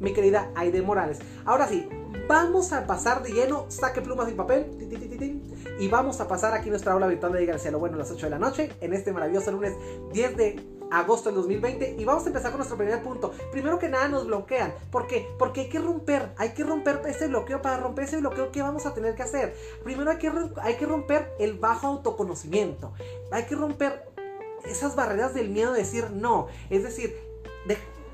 [0.00, 1.18] mi querida Aide Morales.
[1.44, 1.86] Ahora sí,
[2.26, 4.66] vamos a pasar de lleno, saque plumas y papel,
[5.80, 8.26] y vamos a pasar aquí nuestra aula virtual de García Lo Bueno a las 8
[8.26, 9.74] de la noche, en este maravilloso lunes
[10.12, 13.32] 10 de agosto del 2020 y vamos a empezar con nuestro primer punto.
[13.50, 14.74] Primero que nada nos bloquean.
[14.90, 15.26] ¿Por qué?
[15.38, 17.62] Porque hay que romper, hay que romper ese bloqueo.
[17.62, 19.56] Para romper ese bloqueo, ¿qué vamos a tener que hacer?
[19.82, 22.92] Primero hay que, hay que romper el bajo autoconocimiento.
[23.30, 24.04] Hay que romper
[24.66, 26.48] esas barreras del miedo de decir no.
[26.68, 27.29] Es decir,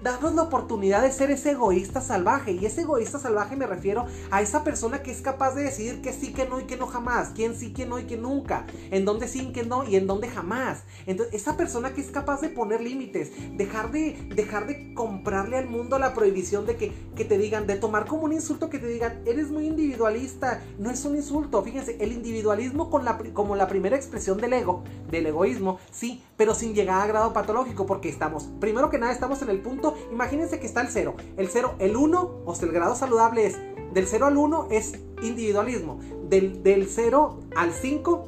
[0.03, 2.53] Damos la oportunidad de ser ese egoísta salvaje.
[2.53, 6.13] Y ese egoísta salvaje me refiero a esa persona que es capaz de decidir que
[6.13, 7.31] sí, que no y que no jamás.
[7.35, 8.67] Quién sí, que no y que nunca.
[8.91, 10.83] En dónde sí, que no y en dónde jamás.
[11.07, 13.33] Entonces, esa persona que es capaz de poner límites.
[13.57, 17.77] Dejar de, dejar de comprarle al mundo la prohibición de que, que te digan, de
[17.77, 20.63] tomar como un insulto que te digan, eres muy individualista.
[20.79, 21.63] No es un insulto.
[21.63, 26.55] Fíjense, el individualismo con la, como la primera expresión del ego, del egoísmo, sí, pero
[26.55, 27.87] sin llegar a grado patológico.
[27.87, 31.15] Porque estamos, primero que nada, estamos en el punto imagínense que está el 0.
[31.37, 33.57] El 0, el 1, o sea, el grado saludable es
[33.97, 35.99] del 0 al 1 es individualismo.
[36.29, 38.25] Del, del 0 al 5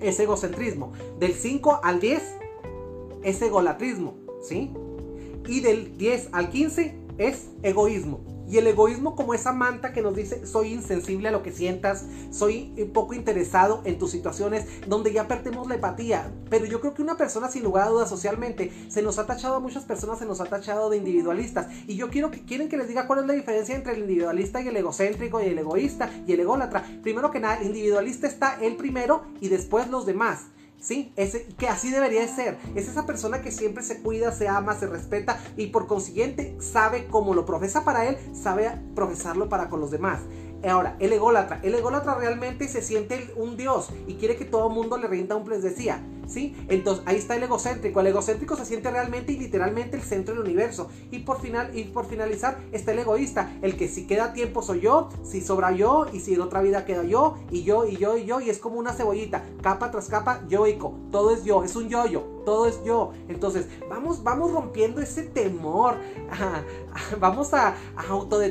[0.00, 0.92] es egocentrismo.
[1.18, 2.22] Del 5 al 10
[3.24, 4.14] es egolatrismo.
[4.40, 4.72] ¿Sí?
[5.48, 8.20] Y del 10 al 15 es egoísmo.
[8.50, 12.04] Y el egoísmo como esa manta que nos dice soy insensible a lo que sientas,
[12.30, 16.32] soy poco interesado en tus situaciones, donde ya perdemos la empatía.
[16.50, 19.54] Pero yo creo que una persona sin lugar a dudas socialmente se nos ha tachado
[19.54, 21.68] a muchas personas, se nos ha tachado de individualistas.
[21.86, 24.60] Y yo quiero que quieren que les diga cuál es la diferencia entre el individualista
[24.60, 26.84] y el egocéntrico y el egoísta y el ególatra.
[27.02, 30.46] Primero que nada, el individualista está él primero y después los demás.
[30.80, 32.58] Sí, ese, que así debería de ser.
[32.74, 37.06] Es esa persona que siempre se cuida, se ama, se respeta y por consiguiente sabe
[37.06, 40.20] cómo lo profesa para él, sabe profesarlo para con los demás.
[40.68, 41.60] Ahora, el ególatra.
[41.62, 45.36] El ególatra realmente se siente un dios y quiere que todo el mundo le rinda
[45.36, 46.54] un decía ¿Sí?
[46.68, 48.00] Entonces ahí está el egocéntrico.
[48.00, 50.88] El egocéntrico se siente realmente y literalmente el centro del universo.
[51.10, 53.52] Y por, final, y por finalizar está el egoísta.
[53.62, 56.84] El que si queda tiempo soy yo, si sobra yo y si en otra vida
[56.84, 58.40] queda yo y yo y yo y yo.
[58.40, 59.42] Y es como una cebollita.
[59.60, 60.94] Capa tras capa, yoico.
[61.10, 61.64] Todo es yo.
[61.64, 62.39] Es un yoyo.
[62.44, 63.12] Todo es yo.
[63.28, 65.96] Entonces, vamos, vamos rompiendo ese temor,
[67.20, 67.74] vamos a,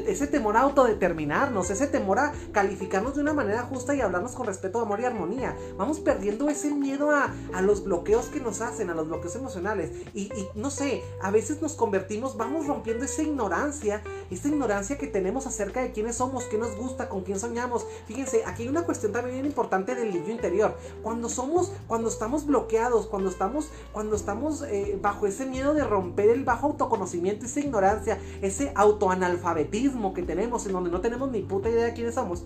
[0.08, 4.48] ese temor a autodeterminarnos, ese temor a calificarnos de una manera justa y hablarnos con
[4.48, 5.56] respeto, amor y armonía.
[5.78, 9.92] Vamos perdiendo ese miedo a, los bloqueos que nos hacen, a los bloqueos emocionales.
[10.14, 15.46] Y, no sé, a veces nos convertimos, vamos rompiendo esa ignorancia, esa ignorancia que tenemos
[15.46, 17.86] acerca de quiénes somos, qué nos gusta, con quién soñamos.
[18.06, 20.76] Fíjense, aquí hay una cuestión también importante del niño interior.
[21.04, 26.30] Cuando somos, cuando estamos bloqueados, cuando estamos cuando estamos eh, bajo ese miedo de romper
[26.30, 31.70] el bajo autoconocimiento, esa ignorancia, ese autoanalfabetismo que tenemos, en donde no tenemos ni puta
[31.70, 32.46] idea de quiénes somos,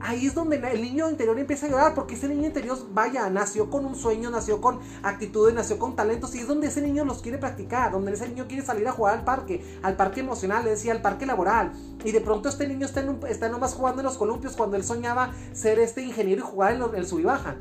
[0.00, 3.70] ahí es donde el niño interior empieza a llorar, porque ese niño interior, vaya, nació
[3.70, 7.22] con un sueño, nació con actitudes, nació con talentos, y es donde ese niño los
[7.22, 10.70] quiere practicar, donde ese niño quiere salir a jugar al parque, al parque emocional, le
[10.70, 11.72] decía, al parque laboral,
[12.04, 15.32] y de pronto este niño está, está nomás jugando en los columpios cuando él soñaba
[15.52, 17.56] ser este ingeniero y jugar en, el sub y baja.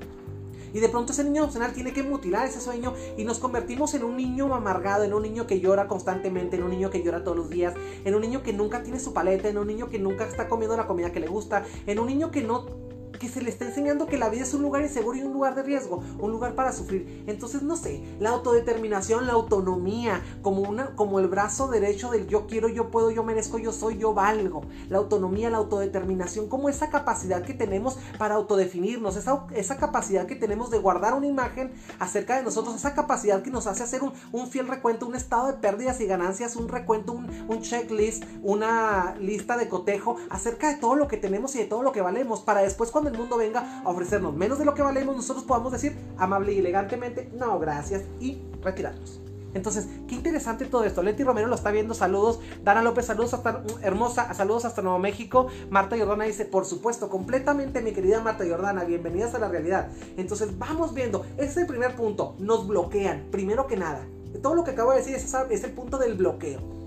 [0.74, 4.04] Y de pronto ese niño emocional tiene que mutilar ese sueño y nos convertimos en
[4.04, 7.38] un niño amargado, en un niño que llora constantemente, en un niño que llora todos
[7.38, 7.74] los días,
[8.06, 10.78] en un niño que nunca tiene su paleta, en un niño que nunca está comiendo
[10.78, 12.89] la comida que le gusta, en un niño que no
[13.20, 15.56] que se le está enseñando que la vida es un lugar inseguro y un lugar
[15.56, 17.24] de riesgo, un lugar para sufrir.
[17.28, 22.48] Entonces, no sé, la autodeterminación, la autonomía, como, una, como el brazo derecho del yo
[22.48, 24.62] quiero, yo puedo, yo merezco, yo soy, yo valgo.
[24.90, 30.36] La autonomía, la autodeterminación, como esa capacidad que tenemos para autodefinirnos, esa, esa capacidad que
[30.36, 34.14] tenemos de guardar una imagen acerca de nosotros, esa capacidad que nos hace hacer un,
[34.32, 39.16] un fiel recuento, un estado de pérdidas y ganancias, un recuento, un, un checklist, una
[39.20, 42.42] lista de cotejo acerca de todo lo que tenemos y de todo lo que valemos,
[42.42, 45.72] para después cuando el mundo venga a ofrecernos menos de lo que valemos, nosotros podamos
[45.72, 49.22] decir amable y elegantemente, no, gracias, y retirarnos.
[49.54, 51.02] Entonces, qué interesante todo esto.
[51.02, 51.94] Leti Romero lo está viendo.
[51.96, 52.40] Saludos.
[52.64, 54.32] Dana López, saludos hasta hermosa.
[54.34, 55.48] Saludos hasta Nuevo México.
[55.70, 58.84] Marta Jordana dice, por supuesto, completamente mi querida Marta Jordana.
[58.84, 59.90] Bienvenidas a la realidad.
[60.18, 61.26] Entonces, vamos viendo.
[61.38, 62.36] Ese es el primer punto.
[62.38, 63.26] Nos bloquean.
[63.32, 64.06] Primero que nada.
[64.44, 66.79] Todo lo que acabo de decir es el punto del bloqueo.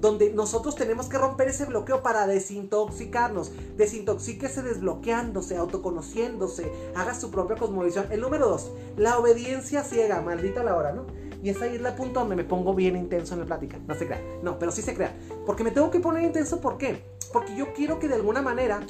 [0.00, 3.52] Donde nosotros tenemos que romper ese bloqueo para desintoxicarnos.
[3.76, 8.06] Desintoxíquese desbloqueándose, autoconociéndose, haga su propia cosmovisión.
[8.10, 11.06] El número dos, la obediencia ciega, maldita la hora, ¿no?
[11.42, 13.78] Y es ahí el punto donde me pongo bien intenso en la plática.
[13.86, 14.20] No se crea.
[14.42, 15.14] No, pero sí se crea.
[15.44, 17.04] Porque me tengo que poner intenso, ¿por qué?
[17.34, 18.80] Porque yo quiero que de alguna manera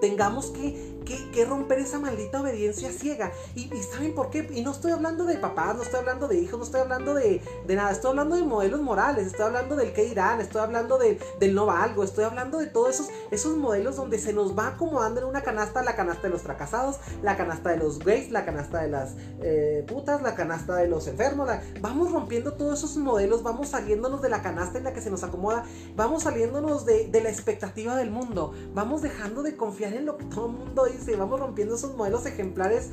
[0.00, 0.98] tengamos que
[1.32, 3.32] que, romper esa maldita obediencia ciega.
[3.54, 4.48] Y, ¿saben por qué?
[4.52, 7.40] Y no estoy hablando de papás, no estoy hablando de hijos, no estoy hablando de,
[7.68, 11.66] nada, estoy hablando de modelos morales, estoy hablando del que irán, estoy hablando del no
[11.66, 15.42] valgo, estoy hablando de todos esos, esos modelos donde se nos va acomodando en una
[15.42, 19.14] canasta la canasta de los fracasados, la canasta de los gays, la canasta de las
[19.40, 21.48] eh, putas, la canasta de los enfermos.
[21.80, 25.22] vamos rompiendo todos esos modelos, vamos saliéndonos de la canasta en la que se nos
[25.22, 25.64] acomoda,
[25.96, 30.24] vamos saliéndonos de, de la expectativa del mundo, vamos dejando de confiar en lo que
[30.24, 32.90] todo el mundo dice vamos rompiendo esos modelos ejemplares,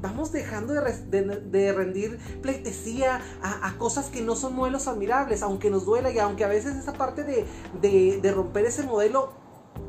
[0.00, 6.10] vamos dejando de, rendir pleitesía a, cosas que no son modelos admirables, aunque nos duela
[6.10, 9.41] y aunque a veces esa parte de, de romper ese modelo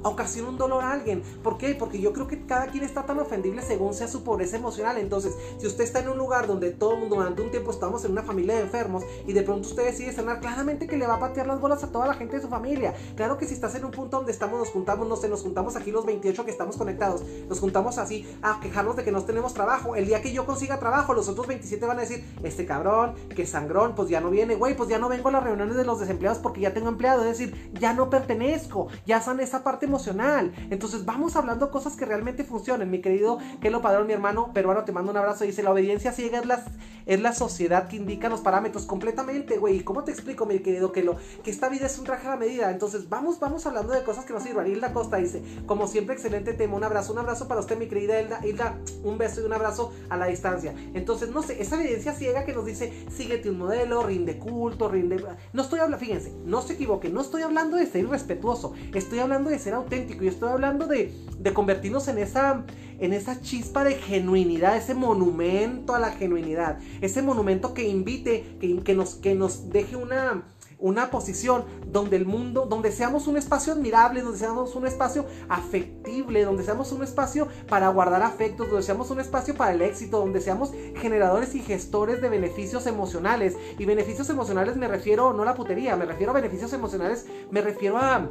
[0.04, 1.24] ocasiona un dolor a alguien.
[1.43, 1.76] ¿Por qué?
[1.76, 4.98] Porque yo creo que cada quien está tan ofendible según sea su pobreza emocional.
[4.98, 8.04] Entonces, si usted está en un lugar donde todo el mundo durante un tiempo estamos
[8.06, 11.15] en una familia de enfermos y de pronto usted decide sanar, claramente que le va
[11.15, 12.93] a patear las bolas a toda la gente de su familia.
[13.15, 15.76] Claro que si estás en un punto donde estamos, nos juntamos, no sé, nos juntamos
[15.76, 19.54] aquí los 28 que estamos conectados, nos juntamos así a quejarnos de que no tenemos
[19.54, 19.96] trabajo.
[19.96, 23.46] El día que yo consiga trabajo, los otros 27 van a decir, este cabrón, que
[23.46, 26.00] sangrón, pues ya no viene, güey, pues ya no vengo a las reuniones de los
[26.00, 27.24] desempleados porque ya tengo empleado.
[27.24, 30.53] Es decir, ya no pertenezco, ya san esa parte emocional.
[30.69, 32.89] Entonces vamos hablando cosas que realmente funcionen.
[32.89, 35.43] Mi querido Kelo Padrón, mi hermano peruano, te mando un abrazo.
[35.43, 36.63] Dice, la obediencia ciega es la,
[37.05, 39.81] es la sociedad que indica los parámetros completamente, güey.
[39.83, 41.17] ¿Cómo te explico, mi querido Kelo?
[41.43, 42.71] Que esta vida es un traje a la medida.
[42.71, 44.67] Entonces vamos, vamos hablando de cosas que nos sirvan.
[44.67, 46.75] Hilda Costa dice, como siempre, excelente tema.
[46.75, 48.45] Un abrazo, un abrazo para usted, mi querida Hilda.
[48.45, 50.73] Hilda, un beso y un abrazo a la distancia.
[50.93, 55.23] Entonces, no sé, esa evidencia ciega que nos dice, síguete un modelo, rinde culto, rinde...
[55.53, 59.49] No estoy hablando, fíjense, no se equivoque, no estoy hablando de ser irrespetuoso, estoy hablando
[59.49, 61.13] de ser auténtico y estoy hablando de,
[61.54, 62.65] convertirnos en esa,
[62.99, 68.82] en esa chispa de genuinidad, ese monumento a la genuinidad, ese monumento que invite, que,
[68.82, 70.43] que nos, que nos deje una,
[70.84, 76.43] una posición donde el mundo, donde seamos un espacio admirable, donde seamos un espacio afectible,
[76.43, 80.41] donde seamos un espacio para guardar afectos, donde seamos un espacio para el éxito, donde
[80.41, 83.56] seamos generadores y gestores de beneficios emocionales.
[83.80, 87.62] Y beneficios emocionales me refiero no a la putería, me refiero a beneficios emocionales, me
[87.62, 88.28] refiero a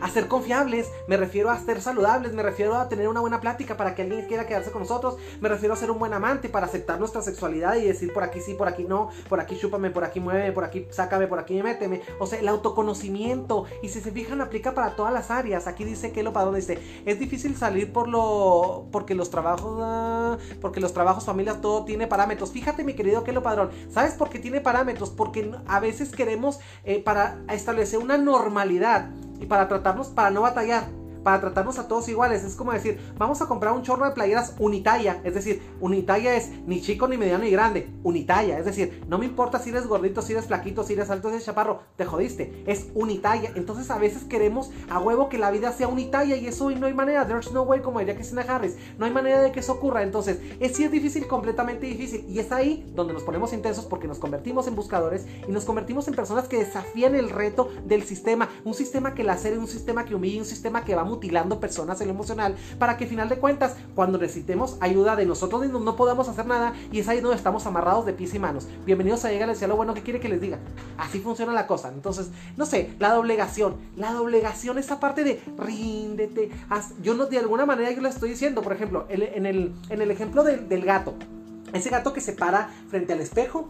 [0.00, 3.76] a ser confiables, me refiero a ser saludables, me refiero a tener una buena plática
[3.76, 6.66] para que alguien quiera quedarse con nosotros, me refiero a ser un buen amante para
[6.66, 10.04] aceptar nuestra sexualidad y decir por aquí sí, por aquí no, por aquí chúpame, por
[10.04, 12.02] aquí muéveme, por aquí sácame, por aquí méteme.
[12.18, 13.64] O sea, el autoconocimiento.
[13.82, 15.66] Y si se fijan, aplica para todas las áreas.
[15.66, 18.86] Aquí dice que lo padrón dice, es difícil salir por lo.
[18.90, 19.78] porque los trabajos.
[19.80, 22.52] Ah, porque los trabajos, familias, todo tiene parámetros.
[22.52, 23.70] Fíjate, mi querido que lo padrón.
[23.90, 25.10] ¿Sabes por qué tiene parámetros?
[25.10, 29.10] Porque a veces queremos eh, para establecer una normalidad
[29.40, 30.84] y para tratarnos, para no batallar
[31.22, 32.44] para tratarnos a todos iguales.
[32.44, 35.20] Es como decir, vamos a comprar un chorro de playeras unitalla.
[35.24, 37.90] Es decir, unitalla es ni chico, ni mediano, ni grande.
[38.02, 38.58] Unitalla.
[38.58, 41.34] Es decir, no me importa si eres gordito, si eres flaquito, si eres alto, si
[41.34, 41.80] eres chaparro.
[41.96, 42.62] Te jodiste.
[42.66, 43.50] Es unitalla.
[43.54, 46.94] Entonces a veces queremos a huevo que la vida sea unitalla y eso no hay
[46.94, 47.26] manera.
[47.26, 48.76] There's no way, como diría Christina Harris.
[48.98, 50.02] No hay manera de que eso ocurra.
[50.02, 52.24] Entonces, es sí es difícil, completamente difícil.
[52.28, 56.06] Y es ahí donde nos ponemos intensos porque nos convertimos en buscadores y nos convertimos
[56.08, 58.48] en personas que desafían el reto del sistema.
[58.64, 62.00] Un sistema que la hace un sistema que humilla, un sistema que va mutilando personas
[62.00, 65.82] en lo emocional, para que al final de cuentas, cuando necesitemos ayuda de nosotros mismos,
[65.82, 68.68] no podamos hacer nada y es ahí donde estamos amarrados de pies y manos.
[68.84, 70.58] Bienvenidos a Llegar al lo bueno que quiere que les diga.
[70.96, 71.88] Así funciona la cosa.
[71.88, 73.76] Entonces, no sé, la doblegación.
[73.96, 76.50] La doblegación, esa parte de ríndete.
[77.02, 80.10] yo no, de alguna manera yo le estoy diciendo, por ejemplo, en el, en el
[80.10, 81.14] ejemplo del gato.
[81.72, 83.68] Ese gato que se para frente al espejo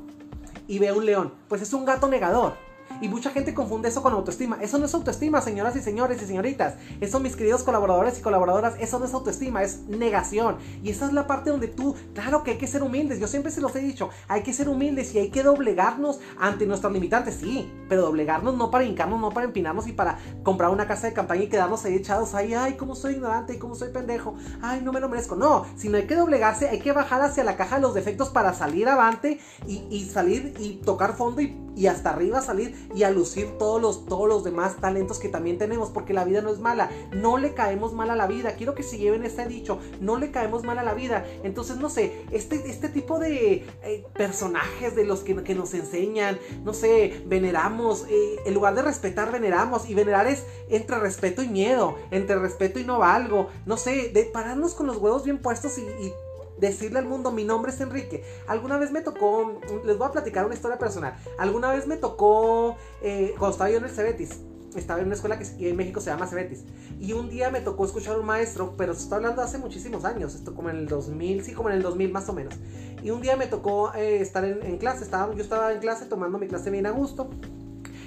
[0.66, 1.32] y ve a un león.
[1.48, 2.67] Pues es un gato negador
[3.00, 4.58] y mucha gente confunde eso con autoestima.
[4.60, 6.74] Eso no es autoestima, señoras y señores y señoritas.
[7.00, 10.56] Eso, mis queridos colaboradores y colaboradoras, eso no es autoestima, es negación.
[10.82, 13.20] Y esa es la parte donde tú, claro que hay que ser humildes.
[13.20, 16.66] Yo siempre se los he dicho, hay que ser humildes y hay que doblegarnos ante
[16.66, 20.86] nuestros limitantes, sí, pero doblegarnos no para hincarnos, no para empinarnos y para comprar una
[20.86, 23.90] casa de campaña y quedarnos ahí echados ahí, ay, cómo soy ignorante y cómo soy
[23.90, 25.36] pendejo, ay, no me lo merezco.
[25.36, 28.54] No, sino hay que doblegarse, hay que bajar hacia la caja de los defectos para
[28.54, 33.56] salir avante y, salir y tocar fondo y, y hasta arriba salir y a lucir
[33.56, 36.90] todos los, todos los demás talentos que también tenemos, porque la vida no es mala,
[37.12, 40.32] no le caemos mal a la vida, quiero que se lleven este dicho, no le
[40.32, 45.04] caemos mal a la vida, entonces no sé, este, este tipo de eh, personajes de
[45.04, 49.94] los que, que, nos enseñan, no sé, veneramos, eh, en lugar de respetar, veneramos, y
[49.94, 54.74] venerar es entre respeto y miedo, entre respeto y no valgo, no sé, de pararnos
[54.74, 56.12] con los huevos bien puestos y, y
[56.60, 58.24] decirle al mundo, mi nombre es Enrique.
[58.46, 61.14] Alguna vez me tocó, les voy a platicar una historia personal.
[61.38, 64.40] Alguna vez me tocó, eh, cuando estaba yo en el Cebetis,
[64.76, 66.64] estaba en una escuela que en México se llama Cebetis.
[67.00, 70.04] Y un día me tocó escuchar a un maestro, pero se está hablando hace muchísimos
[70.04, 72.54] años, esto como en el 2000, sí, como en el 2000 más o menos.
[73.02, 76.06] Y un día me tocó eh, estar en, en, clase, estaba, yo estaba en clase
[76.06, 77.30] tomando mi clase bien a gusto.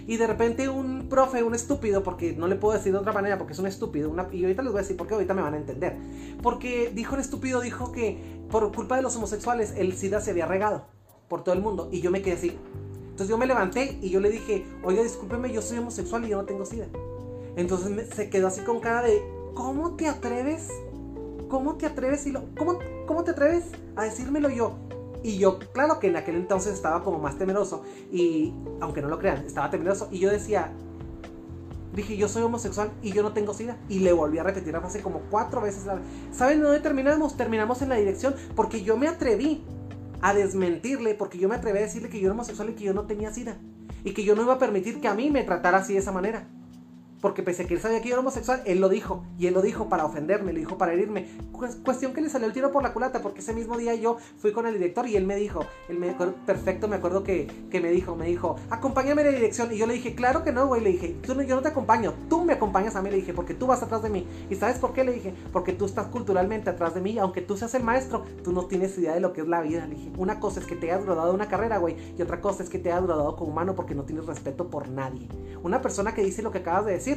[0.07, 3.37] Y de repente un profe, un estúpido, porque no le puedo decir de otra manera,
[3.37, 5.53] porque es un estúpido, una, y ahorita les voy a decir porque ahorita me van
[5.53, 5.97] a entender.
[6.41, 8.17] Porque dijo el estúpido, dijo que
[8.49, 10.85] por culpa de los homosexuales el SIDA se había regado
[11.27, 11.89] por todo el mundo.
[11.91, 12.57] Y yo me quedé así.
[13.11, 16.37] Entonces yo me levanté y yo le dije, oiga, discúlpeme, yo soy homosexual y yo
[16.37, 16.87] no tengo SIDA.
[17.55, 19.21] Entonces se quedó así con cara de,
[19.53, 20.69] ¿cómo te atreves?
[21.49, 22.25] ¿Cómo te atreves?
[22.25, 24.75] Y lo, ¿cómo, ¿Cómo te atreves a decírmelo yo?
[25.23, 27.83] Y yo, claro que en aquel entonces estaba como más temeroso.
[28.11, 30.07] Y, aunque no lo crean, estaba temeroso.
[30.11, 30.71] Y yo decía,
[31.93, 33.77] dije, yo soy homosexual y yo no tengo sida.
[33.89, 35.85] Y le volví a repetir la frase como cuatro veces.
[36.31, 37.37] ¿Saben dónde terminamos?
[37.37, 39.63] Terminamos en la dirección porque yo me atreví
[40.21, 42.93] a desmentirle, porque yo me atreví a decirle que yo era homosexual y que yo
[42.93, 43.57] no tenía sida.
[44.03, 46.11] Y que yo no iba a permitir que a mí me tratara así de esa
[46.11, 46.47] manera.
[47.21, 49.23] Porque pese a que él sabía que yo era homosexual, él lo dijo.
[49.37, 51.27] Y él lo dijo para ofenderme, lo dijo para herirme.
[51.83, 54.51] cuestión que le salió el tiro por la culata, porque ese mismo día yo fui
[54.51, 56.15] con el director y él me dijo, él me
[56.45, 59.71] perfecto, me acuerdo que, que, me dijo, me dijo, acompáñame a la dirección.
[59.71, 60.81] Y yo le dije, claro que no, güey.
[60.81, 63.11] Le dije, tú, yo no te acompaño, tú me acompañas a mí.
[63.11, 64.27] Le dije, porque tú vas atrás de mí.
[64.49, 65.03] ¿Y sabes por qué?
[65.03, 67.19] Le dije, porque tú estás culturalmente atrás de mí.
[67.19, 69.85] Aunque tú seas el maestro, tú no tienes idea de lo que es la vida.
[69.85, 71.95] Le dije, una cosa es que te hayas graduado de una carrera, güey.
[72.17, 74.89] Y otra cosa es que te hayas graduado como humano porque no tienes respeto por
[74.89, 75.27] nadie.
[75.63, 77.10] Una persona que dice lo que acabas de decir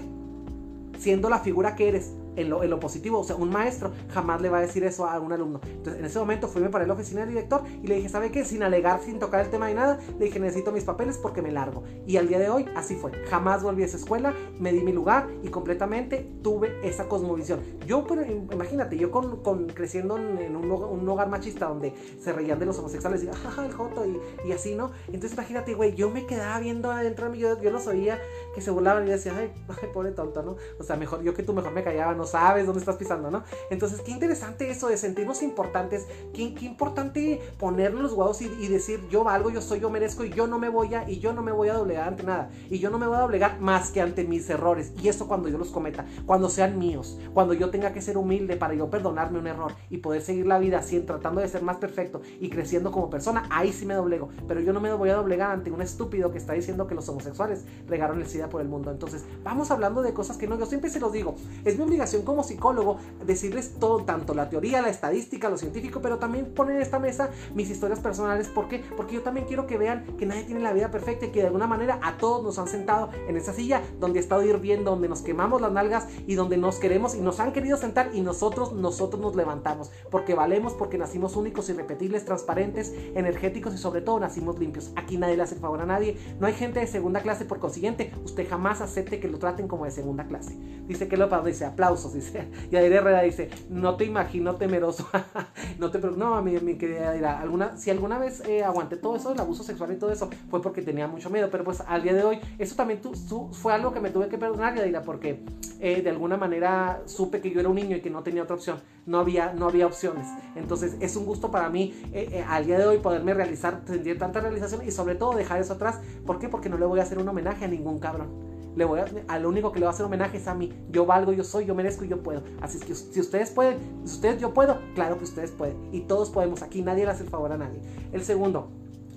[0.99, 3.20] siendo la figura que eres en lo, en lo, positivo.
[3.20, 5.61] O sea, un maestro jamás le va a decir eso a un alumno.
[5.64, 8.45] Entonces, en ese momento fui para la oficina del director y le dije, ¿sabe qué?
[8.45, 11.53] Sin alegar, sin tocar el tema de nada, le dije, necesito mis papeles porque me
[11.53, 11.85] largo.
[12.07, 13.12] Y al día de hoy, así fue.
[13.28, 17.61] Jamás volví a esa escuela, me di mi lugar y completamente tuve esa cosmovisión.
[17.87, 22.59] Yo, pero, imagínate, yo con, con creciendo en un, un, hogar machista donde se reían
[22.59, 24.18] de los homosexuales y, jaja, el joto y,
[24.49, 24.91] y, así, ¿no?
[25.07, 28.18] Entonces, imagínate, güey, yo me quedaba viendo adentro de mí, yo, yo los oía
[28.55, 30.57] que se burlaban y decía, ay, ay, pobre tonto, ¿no?
[30.78, 33.45] O sea, mejor, yo que tú mejor me callaba, no sabes dónde estás pisando, ¿no?
[33.70, 38.68] Entonces, qué interesante eso de sentirnos importantes, qué, qué importante ponernos los huevos y, y,
[38.68, 41.33] decir, yo valgo, yo soy, yo merezco y yo no me voy a, y yo
[41.33, 42.51] no me voy a doblegar ante nada.
[42.70, 44.93] Y yo no me voy a doblegar más que ante mis errores.
[45.03, 48.57] Y eso cuando yo los cometa, cuando sean míos, cuando yo tenga que ser humilde
[48.57, 51.77] para yo perdonarme un error y poder seguir la vida así, tratando de ser más
[51.77, 54.29] perfecto y creciendo como persona, ahí sí me doblego.
[54.47, 57.09] Pero yo no me voy a doblegar ante un estúpido que está diciendo que los
[57.09, 58.91] homosexuales regaron el SIDA por el mundo.
[58.91, 62.14] Entonces, vamos hablando de cosas que no, yo siempre se los digo, es mi obligación
[62.23, 66.83] como psicólogo decirles todo, tanto la teoría, la estadística, lo científico, pero también poner en
[66.83, 68.49] esta mesa mis historias personales.
[68.49, 68.83] ¿Por qué?
[68.97, 71.47] Porque yo también quiero que vean que nadie tiene la vida perfecta y que de
[71.47, 75.09] alguna manera a todos nos han sentado en esa silla donde ha estado hirviendo, donde
[75.09, 78.73] nos quemamos las nalgas y donde nos queremos y nos han querido sentar y nosotros,
[78.73, 79.91] nosotros nos levantamos.
[80.11, 84.93] Porque valemos, porque nacimos únicos, irrepetibles, transparentes, energéticos y sobre todo nacimos limpios.
[84.97, 86.17] Aquí nadie le hace favor a nadie.
[86.39, 89.85] No hay gente de segunda clase, por consiguiente, usted jamás acepte que lo traten como
[89.85, 90.57] de segunda clase.
[90.87, 92.49] Dice que lo dice aplausos, dice.
[92.71, 95.09] Y Aire Herrera dice, no te imagino temeroso.
[95.79, 99.41] no te no, mi, mi querida alguna, si alguna vez eh, aguanté todo eso, el
[99.41, 101.49] abuso sexual y todo eso, fue porque tenía mucho miedo.
[101.51, 103.15] Pero pues al día de hoy, eso también tú,
[103.53, 105.45] fue algo que me tuve que perdonar, Yadira, porque
[105.81, 108.57] eh, de alguna manera supe que yo era un niño y que no tenía otra
[108.57, 108.79] opción.
[109.07, 110.27] No había, no había opciones.
[110.57, 114.41] Entonces es un gusto para mí eh, al día de hoy poderme realizar, sentir tanta
[114.41, 116.01] realización y sobre todo dejar eso atrás.
[116.27, 116.49] ¿Por qué?
[116.49, 119.49] Porque no le voy a hacer un homenaje a ningún cabrón le voy a, lo
[119.49, 120.72] único que le voy a hacer homenaje es a mí.
[120.91, 122.43] Yo valgo, yo soy, yo merezco y yo puedo.
[122.61, 125.77] Así es que si ustedes pueden, si ustedes yo puedo, claro que ustedes pueden.
[125.93, 126.62] Y todos podemos.
[126.62, 127.81] Aquí nadie le hace el favor a nadie.
[128.12, 128.68] El segundo,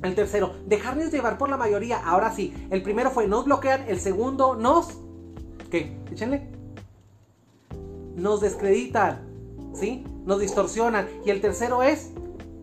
[0.03, 1.97] el tercero, dejarnos llevar por la mayoría.
[2.05, 4.99] Ahora sí, el primero fue nos bloquean, el segundo nos...
[5.71, 5.97] ¿Qué?
[6.11, 6.47] Échenle.
[8.15, 9.21] Nos descreditan,
[9.73, 10.05] ¿sí?
[10.25, 11.07] Nos distorsionan.
[11.25, 12.11] Y el tercero es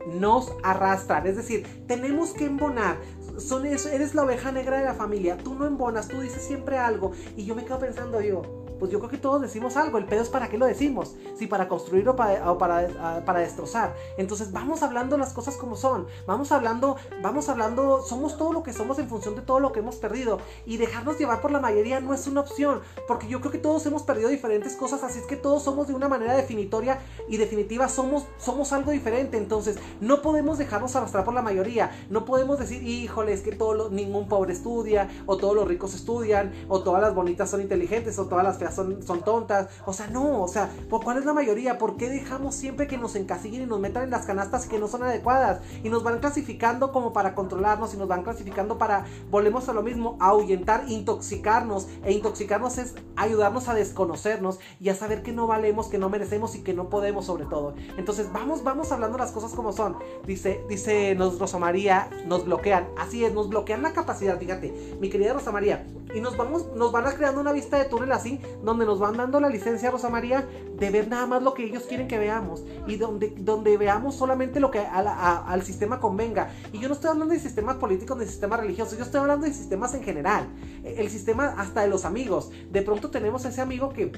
[0.07, 1.27] nos arrastran.
[1.27, 2.99] Es decir, tenemos que embonar
[3.39, 6.79] son eso, eres la oveja negra de la familia, tú no embonas, tú dices siempre
[6.79, 9.99] algo y yo me quedo pensando yo, pues yo creo que todos decimos algo.
[9.99, 11.15] El pedo es para qué lo decimos.
[11.37, 13.95] Si para construir o para, para, para, destrozar.
[14.17, 16.07] Entonces vamos hablando las cosas como son.
[16.27, 19.81] Vamos hablando, vamos hablando, somos todo lo que somos en función de todo lo que
[19.81, 20.39] hemos perdido.
[20.67, 22.81] Y dejarnos llevar por la mayoría no es una opción.
[23.07, 25.03] Porque yo creo que todos hemos perdido diferentes cosas.
[25.05, 26.99] Así es que todos somos de una manera definitoria
[27.29, 27.89] y definitiva.
[27.89, 29.37] Somos, somos algo diferente.
[29.37, 31.91] Entonces no podemos dejarnos arrastrar por la mayoría.
[32.11, 35.09] No podemos decir, híjole, es que todo ningún pobre estudia.
[35.27, 36.53] O todos los ricos estudian.
[36.69, 38.19] O todas las bonitas son inteligentes.
[38.19, 39.69] O todas las son, son tontas.
[39.87, 41.79] O sea, no, o sea, ¿por cuál es la mayoría?
[41.79, 44.89] ¿Por qué dejamos siempre que nos encasillen y nos metan en las canastas que no
[44.89, 45.61] son adecuadas?
[45.83, 49.83] Y nos van clasificando como para controlarnos y nos van clasificando para, volvemos a lo
[49.83, 51.89] mismo, ahuyentar, intoxicarnos.
[52.05, 56.55] E intoxicarnos es ayudarnos a desconocernos y a saber que no valemos, que no merecemos
[56.55, 57.75] y que no podemos sobre todo.
[57.97, 59.97] Entonces, vamos, vamos hablando las cosas como son.
[60.27, 62.89] Dice, dice nos, Rosa María, nos bloquean.
[62.99, 65.87] Así es, nos bloquean la capacidad, fíjate, mi querida Rosa María.
[66.15, 69.17] Y nos vamos, nos van a creando una vista de túnel así donde nos van
[69.17, 70.47] dando la licencia, Rosa María,
[70.79, 74.61] de ver nada más lo que ellos quieren que veamos y donde, donde veamos solamente
[74.61, 76.51] lo que al sistema convenga.
[76.73, 79.53] Y yo no estoy hablando de sistemas políticos, de sistemas religiosos, yo estoy hablando de
[79.53, 80.47] sistemas en general.
[80.85, 82.51] El sistema hasta de los amigos.
[82.71, 84.13] De pronto tenemos ese amigo que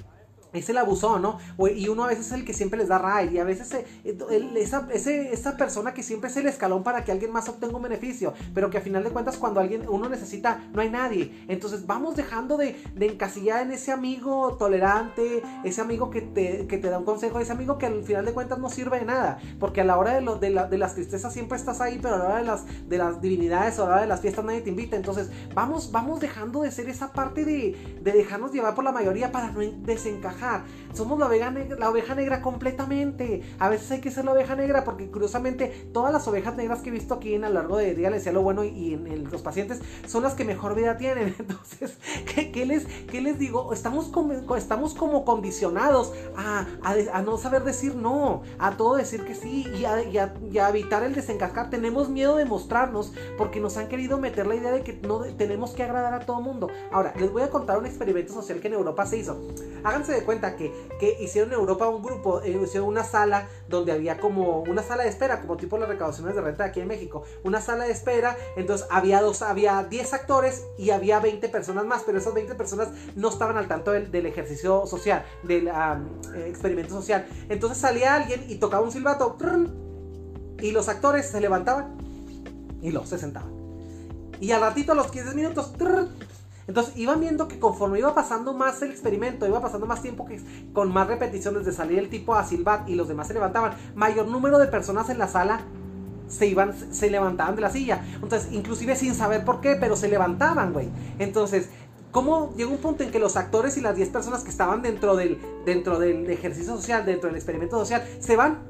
[0.53, 1.39] es el abusón, ¿no?
[1.75, 3.87] Y uno a veces es el que siempre les da raid y a veces eh,
[4.57, 8.35] esa, esa, persona que siempre es el escalón para que alguien más obtenga un beneficio,
[8.55, 11.45] pero que a final de cuentas cuando alguien uno necesita no hay nadie.
[11.49, 16.79] Entonces vamos dejando de, de encasillar en ese amigo tolerante, ese amigo que te, que
[16.79, 19.39] te, da un consejo, ese amigo que al final de cuentas no sirve de nada,
[19.59, 22.17] porque a la hora de, lo, de, la, de las tristezas siempre estás ahí, pero
[22.17, 24.45] a la hora de las, de las divinidades o a la hora de las fiestas
[24.45, 24.97] nadie te invita.
[24.97, 29.33] Entonces vamos, vamos dejando de ser esa parte de, de dejarnos llevar por la mayoría
[29.33, 30.36] para no desencajar
[30.93, 33.43] somos la oveja, negra, completamente.
[33.59, 36.89] A veces hay que ser la oveja negra porque curiosamente todas las ovejas negras que
[36.89, 39.31] he visto aquí en a lo largo de día, les decía lo bueno y en,
[39.31, 41.35] los pacientes, son las que mejor vida tienen.
[41.39, 41.99] Entonces,
[42.35, 43.73] ¿qué, les, qué les digo?
[43.73, 44.11] Estamos
[44.57, 49.85] estamos como condicionados a, a, no saber decir no, a todo decir que sí y
[49.85, 51.71] a, evitar el desencascar.
[51.71, 55.73] Tenemos miedo de mostrarnos porque nos han querido meter la idea de que no tenemos
[55.73, 56.69] que agradar a todo mundo.
[56.93, 59.41] Ahora, les voy a contar un experimento social que en Europa se hizo.
[59.85, 60.71] Háganse de cuenta que,
[61.01, 65.05] que hicieron en Europa un grupo, eh, hicieron una sala donde había como una sala
[65.05, 68.37] de espera, como tipo las recaudaciones de renta aquí en México, una sala de espera,
[68.57, 72.89] entonces había dos, había 10 actores y había 20 personas más, pero esas 20 personas
[73.15, 77.27] no estaban al tanto del, ejercicio social, del eh, experimento social.
[77.49, 79.37] Entonces salía alguien y tocaba un silbato
[80.61, 81.97] y los actores se levantaban
[82.83, 83.57] y los se sentaban.
[84.41, 85.73] Y al ratito, a los 15 minutos,
[86.69, 90.41] entonces iban viendo que conforme iba pasando más el experimento, iba pasando más tiempo que
[90.73, 94.27] con más repeticiones de salir el tipo a silbar y los demás se levantaban, mayor
[94.27, 95.61] número de personas en la sala
[96.29, 98.05] se iban, se levantaban de la silla.
[98.21, 100.89] Entonces, inclusive sin saber por qué, pero se levantaban, güey.
[101.19, 101.69] Entonces,
[102.17, 105.17] ¿Cómo llegó un punto en que los actores y las 10 personas que estaban dentro
[105.17, 108.61] del, dentro del ejercicio social, dentro del experimento social, se van?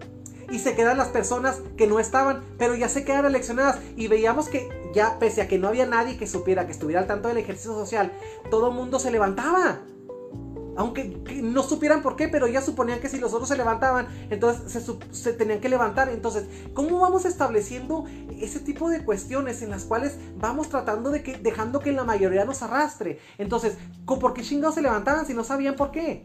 [0.50, 3.78] Y se quedan las personas que no estaban, pero ya se quedan eleccionadas.
[3.96, 7.06] Y veíamos que ya, pese a que no había nadie que supiera que estuviera al
[7.06, 8.12] tanto del ejercicio social,
[8.50, 9.80] todo mundo se levantaba
[10.76, 11.04] aunque
[11.42, 15.32] no supieran por qué, pero ya suponían que si los otros se levantaban, entonces se,
[15.32, 16.10] tenían que levantar.
[16.10, 16.44] Entonces,
[16.74, 18.04] ¿cómo vamos estableciendo
[18.38, 22.44] ese tipo de cuestiones en las cuales vamos tratando de que, dejando que la mayoría
[22.44, 23.18] nos arrastre?
[23.38, 26.24] Entonces, ¿por qué chingados se levantaban si no sabían por qué?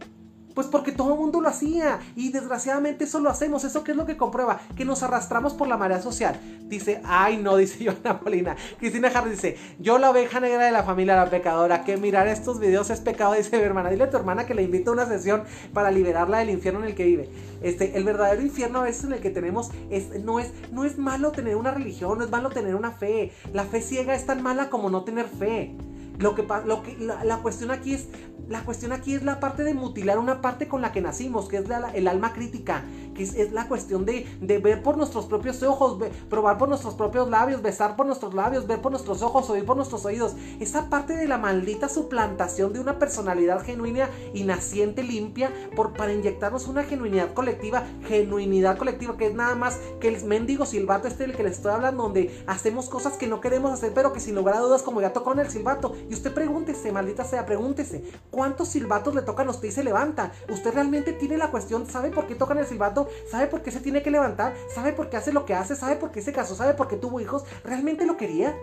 [0.54, 3.64] Pues porque todo el mundo lo hacía y desgraciadamente eso lo hacemos.
[3.64, 4.60] ¿Eso qué es lo que comprueba?
[4.76, 6.40] Que nos arrastramos por la marea social.
[6.68, 8.56] Dice, ay no, dice Joana Molina.
[8.80, 12.60] Cristina Harris dice, yo la oveja negra de la familia, la pecadora, que mirar estos
[12.60, 13.90] videos es pecado, dice mi hermana.
[13.90, 15.44] Dile a tu hermana que le invito a una sesión
[15.74, 17.30] para liberarla del infierno en el que vive.
[17.62, 20.98] Este, el verdadero infierno a veces en el que tenemos es, no, es, no es
[20.98, 23.32] malo tener una religión, no es malo tener una fe.
[23.54, 25.76] La fe ciega es tan mala como no tener fe.
[26.22, 28.08] Lo que, lo que la, cuestión aquí es
[28.48, 31.58] la cuestión aquí es la parte de mutilar una parte con la que nacimos, que
[31.58, 32.84] es el alma crítica,
[33.22, 35.98] es, la cuestión de, ver por nuestros propios ojos,
[36.30, 39.78] probar por nuestros propios labios, besar por nuestros labios, ver por nuestros ojos, oír por
[39.78, 40.36] nuestros oídos.
[40.60, 46.14] Esa parte de la maldita suplantación de una personalidad genuina y naciente, limpia, por, para
[46.14, 51.28] inyectarnos una genuinidad colectiva, genuinidad colectiva, que es nada más que el mendigo silbato este
[51.28, 54.36] del que les estoy hablando, donde hacemos cosas que no queremos hacer, pero que sin
[54.36, 58.04] lugar a dudas, como ya tocó en el silbato, y usted pregúntese, maldita sea, pregúntese,
[58.30, 60.32] ¿cuántos silbatos le tocan a usted y se levanta?
[60.50, 63.08] ¿Usted realmente tiene la cuestión, sabe por qué tocan el silbato?
[63.30, 64.54] ¿Sabe por qué se tiene que levantar?
[64.74, 65.76] ¿Sabe por qué hace lo que hace?
[65.76, 66.56] ¿Sabe por qué se casó?
[66.56, 67.44] ¿Sabe por qué tuvo hijos?
[67.64, 68.56] ¿Realmente lo quería?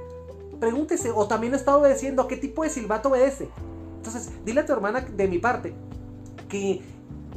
[0.60, 3.48] Pregúntese, o también está obedeciendo, ¿a qué tipo de silbato obedece?
[3.96, 5.74] Entonces, dile a tu hermana de mi parte
[6.48, 6.82] que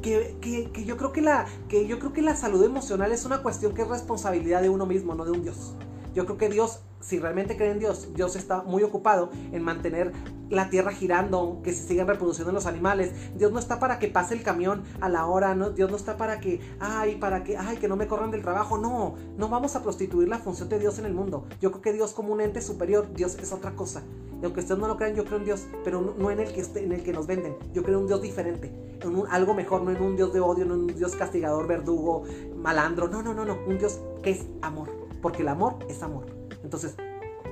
[0.01, 3.25] que, que, que, yo creo que la que yo creo que la salud emocional es
[3.25, 5.75] una cuestión que es responsabilidad de uno mismo, no de un Dios.
[6.13, 10.11] Yo creo que Dios, si realmente cree en Dios, Dios está muy ocupado en mantener
[10.49, 13.13] la tierra girando, que se sigan reproduciendo los animales.
[13.37, 15.71] Dios no está para que pase el camión a la hora, ¿no?
[15.71, 18.77] Dios no está para que, ay, para que, ay, que no me corran del trabajo.
[18.77, 21.45] No, no vamos a prostituir la función de Dios en el mundo.
[21.61, 24.03] Yo creo que Dios como un ente superior, Dios es otra cosa.
[24.41, 26.61] Y aunque ustedes no lo crean, yo creo en Dios, pero no, en el que
[26.79, 27.55] en el que nos venden.
[27.73, 30.41] Yo creo en un Dios diferente, en un, algo mejor, no en un Dios de
[30.41, 32.23] odio, no en un Dios castigador, verdugo,
[32.57, 33.07] malandro.
[33.07, 36.25] No, no, no, no, un Dios que es amor porque el amor es amor.
[36.63, 36.95] Entonces,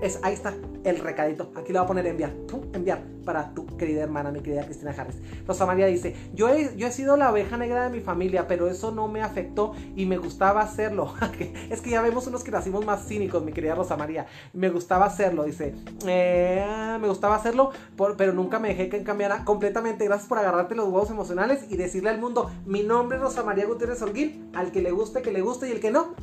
[0.01, 0.53] es, ahí está
[0.84, 1.51] el recadito.
[1.55, 2.34] Aquí lo voy a poner enviar.
[2.74, 5.17] enviar para tu querida hermana, mi querida Cristina Harris.
[5.45, 8.67] Rosa María dice, yo he, yo he sido la oveja negra de mi familia, pero
[8.67, 11.13] eso no me afectó y me gustaba hacerlo.
[11.70, 14.26] es que ya vemos unos que nacimos más cínicos, mi querida Rosa María.
[14.53, 15.76] Me gustaba hacerlo, dice.
[16.07, 17.72] Eh, me gustaba hacerlo,
[18.17, 20.05] pero nunca me dejé que cambiara completamente.
[20.05, 23.65] Gracias por agarrarte los huevos emocionales y decirle al mundo, mi nombre es Rosa María
[23.65, 26.15] Gutiérrez Holguín, al que le guste, que le guste y el que no,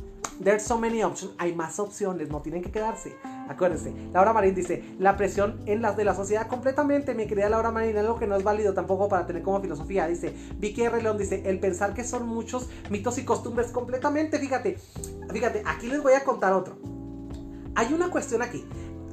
[0.43, 1.33] There's so many options.
[1.37, 3.17] Hay más opciones, no tienen que quedarse.
[3.49, 3.93] Acuérdense.
[4.13, 7.97] Laura Marín dice, la presión en las de la sociedad completamente, mi querida Laura Marín,
[7.97, 10.07] algo que no es válido tampoco para tener como filosofía.
[10.07, 11.01] Dice, Vicky R.
[11.01, 14.37] León dice, el pensar que son muchos mitos y costumbres completamente.
[14.37, 14.77] Fíjate,
[15.31, 16.77] fíjate, aquí les voy a contar otro.
[17.75, 18.65] Hay una cuestión aquí.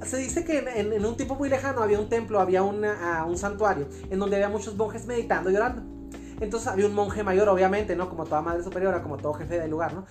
[0.04, 4.18] Se dice que en, un tiempo muy lejano había un templo, había un santuario, en
[4.18, 5.93] donde había muchos monjes meditando y orando.
[6.40, 8.08] Entonces había un monje mayor, obviamente, ¿no?
[8.08, 10.06] Como toda madre superiora, como todo jefe del lugar, ¿no?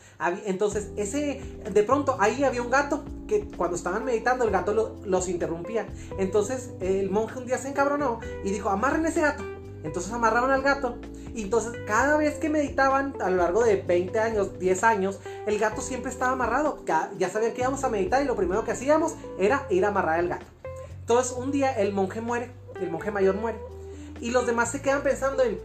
[0.45, 5.29] Entonces, ese, de pronto, ahí había un gato que cuando estaban meditando, el gato los
[5.29, 5.87] interrumpía.
[6.17, 9.43] Entonces, el monje un día se encabronó y dijo, amarren ese gato.
[9.83, 10.97] Entonces amarraron al gato.
[11.35, 15.59] Y entonces cada vez que meditaban a lo largo de 20 años, 10 años, el
[15.59, 16.83] gato siempre estaba amarrado.
[17.17, 20.19] Ya sabían que íbamos a meditar y lo primero que hacíamos era ir a amarrar
[20.19, 20.45] al gato.
[20.99, 23.59] Entonces un día el monje muere, el monje mayor muere.
[24.21, 25.59] Y los demás se quedan pensando en,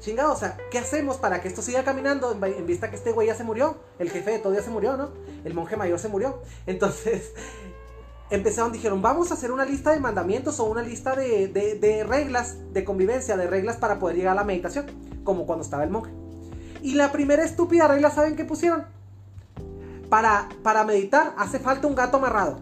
[0.00, 3.28] chingado, o sea, ¿qué hacemos para que esto siga caminando en, vista que este güey
[3.28, 3.76] ya se murió?
[3.98, 5.10] El jefe de todo ya se murió, ¿no?
[5.44, 6.40] El monje mayor se murió.
[6.66, 7.32] Entonces,
[8.30, 12.84] empezaron, dijeron, vamos a hacer una lista de mandamientos o una lista de, reglas de
[12.84, 14.86] convivencia, de reglas para poder llegar a la meditación,
[15.24, 16.12] como cuando estaba el monje.
[16.82, 18.84] Y la primera estúpida regla, ¿saben qué pusieron?
[20.08, 22.60] Para, para meditar hace falta un gato amarrado.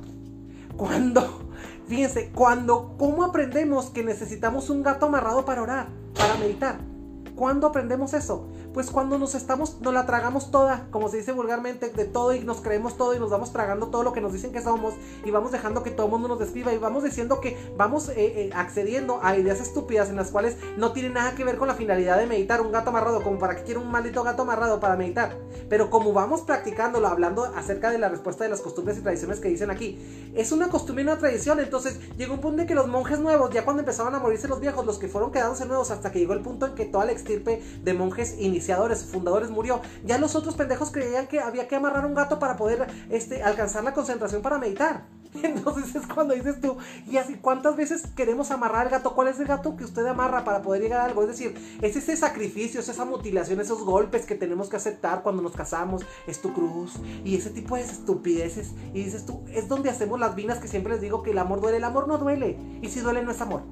[0.76, 1.51] Cuando,
[1.87, 6.95] fíjense, cuando, ¿cómo aprendemos que necesitamos un gato amarrado para orar, para meditar?
[7.37, 8.49] ¿Cuándo aprendemos eso?
[8.77, 12.41] Pues cuando nos estamos, nos la tragamos toda, como se dice vulgarmente, de todo y
[12.41, 14.93] nos creemos todo y nos vamos tragando todo lo que nos dicen que somos
[15.24, 18.14] y vamos dejando que todo el mundo nos describa y vamos diciendo que vamos eh,
[18.18, 21.74] eh, accediendo a ideas estúpidas en las cuales no tiene nada que ver con la
[21.74, 24.95] finalidad de meditar un gato amarrado, como para que quiera un maldito gato amarrado para
[24.95, 25.39] meditar.
[25.70, 29.49] Pero como vamos practicándolo, hablando acerca de la respuesta de las costumbres y tradiciones que
[29.49, 29.99] dicen aquí,
[30.35, 33.51] es una costumbre y una tradición, entonces llegó un punto en que los monjes nuevos,
[33.55, 36.35] ya cuando empezaban a morirse los viejos, los que fueron quedándose nuevos hasta que llegó
[36.35, 39.80] el punto en que toda la estirpe de monjes iniciadores, fundadores murió.
[40.04, 43.84] Ya los otros pendejos creían que había que amarrar un gato para poder este, alcanzar
[43.84, 45.04] la concentración para meditar.
[45.42, 46.76] Entonces es cuando dices tú,
[47.08, 49.14] y así, ¿cuántas veces queremos amarrar al gato?
[49.14, 51.22] ¿Cuál es el gato que usted amarra para poder llegar a algo?
[51.22, 55.42] Es decir, es ese sacrificio, es esa mutilación, esos golpes que tenemos que aceptar cuando
[55.42, 56.94] nos casamos, es tu cruz,
[57.24, 58.72] y ese tipo de estupideces.
[58.94, 61.60] Y dices tú, es donde hacemos las vinas que siempre les digo que el amor
[61.60, 61.76] duele.
[61.76, 63.62] El amor no duele, y si duele no es amor.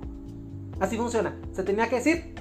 [0.78, 1.36] Así funciona.
[1.52, 2.34] Se tenía que decir,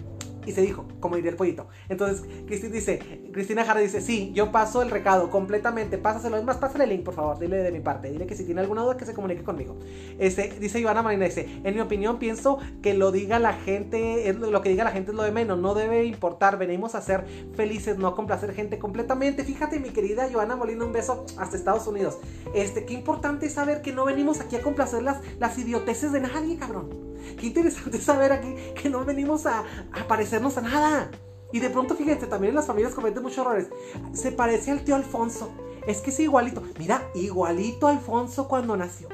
[0.46, 1.68] y se dijo, como diría el pollito.
[1.90, 3.00] Entonces, Cristina dice,
[3.32, 6.38] Cristina Jara dice, sí, yo paso el recado completamente, pásaselo.
[6.38, 8.12] Es más, pásale el link, por favor, dile de mi parte.
[8.12, 9.78] Dile que si tiene alguna duda que se comunique conmigo.
[10.20, 14.62] Este, dice Ivana Marina, dice, en mi opinión pienso que lo diga la gente, lo
[14.62, 17.26] que diga la gente es lo de menos, no debe importar, venimos a ser
[17.56, 19.44] felices, no a complacer gente completamente.
[19.44, 22.18] Fíjate, mi querida Joana Molina, un beso hasta Estados Unidos.
[22.54, 26.22] Este, qué importante es saber que no venimos aquí a complacer las, las idioteces de
[26.22, 27.13] nadie, cabrón.
[27.40, 29.64] Qué interesante saber aquí que no venimos a,
[30.08, 31.12] parecernos a nada.
[31.52, 33.68] Y de pronto, fíjense, también las familias cometen muchos errores.
[34.14, 35.52] Se parece al tío Alfonso.
[35.86, 36.64] Es que es igualito.
[36.80, 39.10] Mira, igualito a Alfonso cuando nació.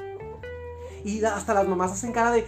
[1.03, 2.45] Y hasta las mamás hacen cara de.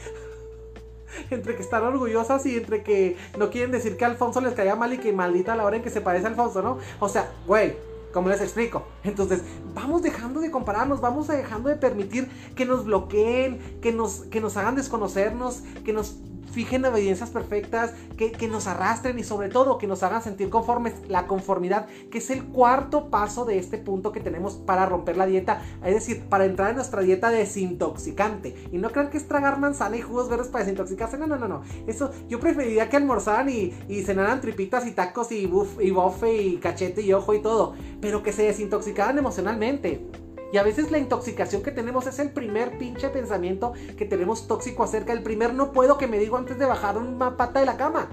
[1.29, 4.93] Entre que están orgullosas y entre que no quieren decir que Alfonso les caía mal
[4.93, 6.77] y que maldita la hora en que se parece a Alfonso, ¿no?
[7.01, 7.75] O sea, güey,
[8.11, 8.85] como les explico.
[9.03, 9.41] Entonces,
[9.73, 14.57] vamos dejando de compararnos, vamos dejando de permitir que nos bloqueen, que nos, que nos
[14.57, 16.15] hagan desconocernos, que nos
[16.51, 20.93] fijen obediencias perfectas, que, que, nos arrastren y sobre todo que nos hagan sentir conformes.
[21.07, 25.25] La conformidad, que es el cuarto paso de este punto que tenemos para romper la
[25.25, 28.55] dieta, es decir, para entrar en nuestra dieta desintoxicante.
[28.71, 31.47] Y no crean que es tragar manzana y jugos verdes para desintoxicarse, no, no, no,
[31.47, 31.61] no.
[31.87, 36.35] Eso yo preferiría que almorzaran y, y cenaran tripitas y tacos y, buff, y bofe
[36.35, 40.05] y cachete y ojo y todo, pero que se desintoxicaran emocionalmente.
[40.51, 44.83] Y a veces la intoxicación que tenemos es el primer pinche pensamiento que tenemos tóxico
[44.83, 45.13] acerca.
[45.13, 48.09] El primer no puedo que me digo antes de bajar una pata de la cama.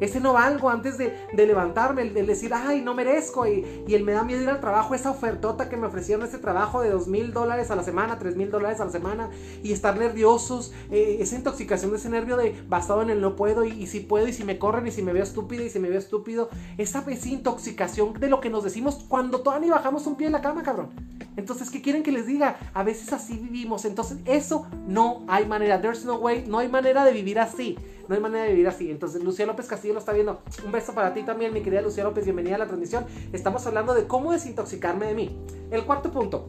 [0.00, 3.46] Ese no valgo antes de, levantarme, el, de decir, ay, no merezco.
[3.46, 6.38] Y, y, el me da miedo ir al trabajo, esa ofertota que me ofrecieron ese
[6.38, 9.30] trabajo de dos mil dólares a la semana, tres mil dólares a la semana.
[9.62, 13.64] Y estar nerviosos, eh, esa intoxicación de ese nervio de basado en el no puedo.
[13.64, 15.88] Y, si puedo, y si me corren, y si me veo estúpido, y si me
[15.88, 16.48] veo estúpido.
[16.76, 20.32] Esa, esa intoxicación de lo que nos decimos cuando todavía ni bajamos un pie en
[20.34, 21.17] la cama, cabrón.
[21.38, 22.58] Entonces, ¿qué quieren que les diga?
[22.74, 23.84] A veces así vivimos.
[23.84, 25.80] Entonces, eso no hay manera.
[25.80, 26.44] There's no way.
[26.48, 27.78] No hay manera de vivir así.
[28.08, 28.90] No hay manera de vivir así.
[28.90, 30.42] Entonces, Lucía López Castillo lo está viendo.
[30.66, 32.24] Un beso para ti también, mi querida Lucía López.
[32.24, 33.06] Bienvenida a la transmisión.
[33.32, 35.38] Estamos hablando de cómo desintoxicarme de mí.
[35.70, 36.48] El cuarto punto.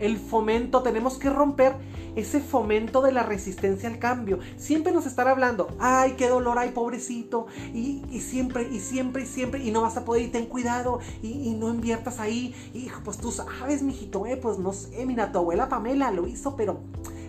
[0.00, 0.82] El fomento.
[0.82, 1.76] Tenemos que romper
[2.16, 4.38] ese fomento de la resistencia al cambio.
[4.56, 9.62] Siempre nos están hablando, ay, qué dolor, ay, pobrecito, y, siempre, y siempre, y siempre,
[9.62, 12.54] y no vas a poder, y ten cuidado, y, no inviertas ahí.
[12.74, 16.56] Hijo, pues tú sabes, mijito, eh, pues no sé, mira, tu abuela Pamela lo hizo,
[16.56, 16.80] pero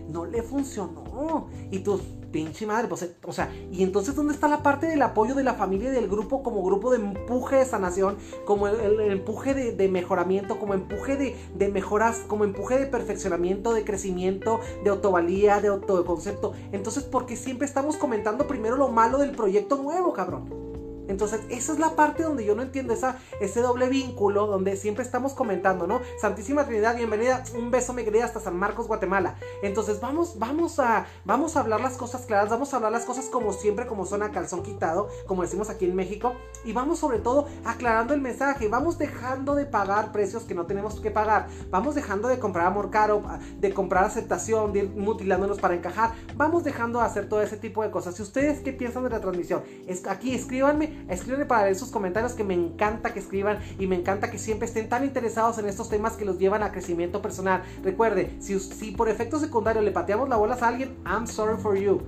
[0.10, 1.48] no le funcionó.
[1.72, 2.00] Y tú,
[2.32, 5.54] pinche madre, pues, o sea, y entonces ¿dónde está la parte del apoyo de la
[5.54, 10.60] familia y del grupo como grupo de empuje de sanación, como el, empuje de, mejoramiento,
[10.60, 16.54] como empuje de, de, mejoras, como empuje de perfeccionamiento, de crecimiento, de autovalía, de autoconcepto?
[16.72, 20.71] Entonces, ¿por qué siempre estamos comentando primero lo malo del proyecto nuevo, cabrón?
[21.12, 25.04] Entonces, esa es la parte donde yo no entiendo esa, ese doble vínculo, donde siempre
[25.04, 26.00] estamos comentando, ¿no?
[26.20, 29.36] Santísima Trinidad, bienvenida, un beso, mi querida, hasta San Marcos, Guatemala.
[29.62, 33.26] Entonces, vamos, vamos a, vamos a hablar las cosas claras, vamos a hablar las cosas
[33.26, 36.34] como siempre, como son a calzón quitado, como decimos aquí en México,
[36.64, 41.02] y vamos sobre todo aclarando el mensaje, vamos dejando de pagar precios que no tenemos
[41.02, 43.22] que pagar, vamos dejando de comprar amor caro,
[43.60, 48.16] de comprar aceptación, mutilándonos para encajar, vamos dejando de hacer todo ese tipo de cosas.
[48.16, 52.34] Si ustedes qué piensan de la transmisión, es, aquí escríbanme Escríbanme para ver sus comentarios
[52.34, 55.90] que me encanta que escriban y me encanta que siempre estén tan interesados en estos
[55.90, 57.64] temas que los llevan a crecimiento personal.
[57.84, 61.78] Recuerde, si, si por efecto secundario le pateamos la bola a alguien, I'm sorry for
[61.78, 62.02] you.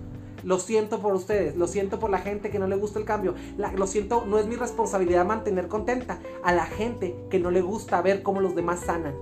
[0.44, 3.34] Lo siento por ustedes, lo siento por la gente que no le gusta el cambio.
[3.58, 8.02] lo siento, no es mi responsabilidad mantener contenta a la gente que no le gusta
[8.02, 9.14] ver cómo los demás sanan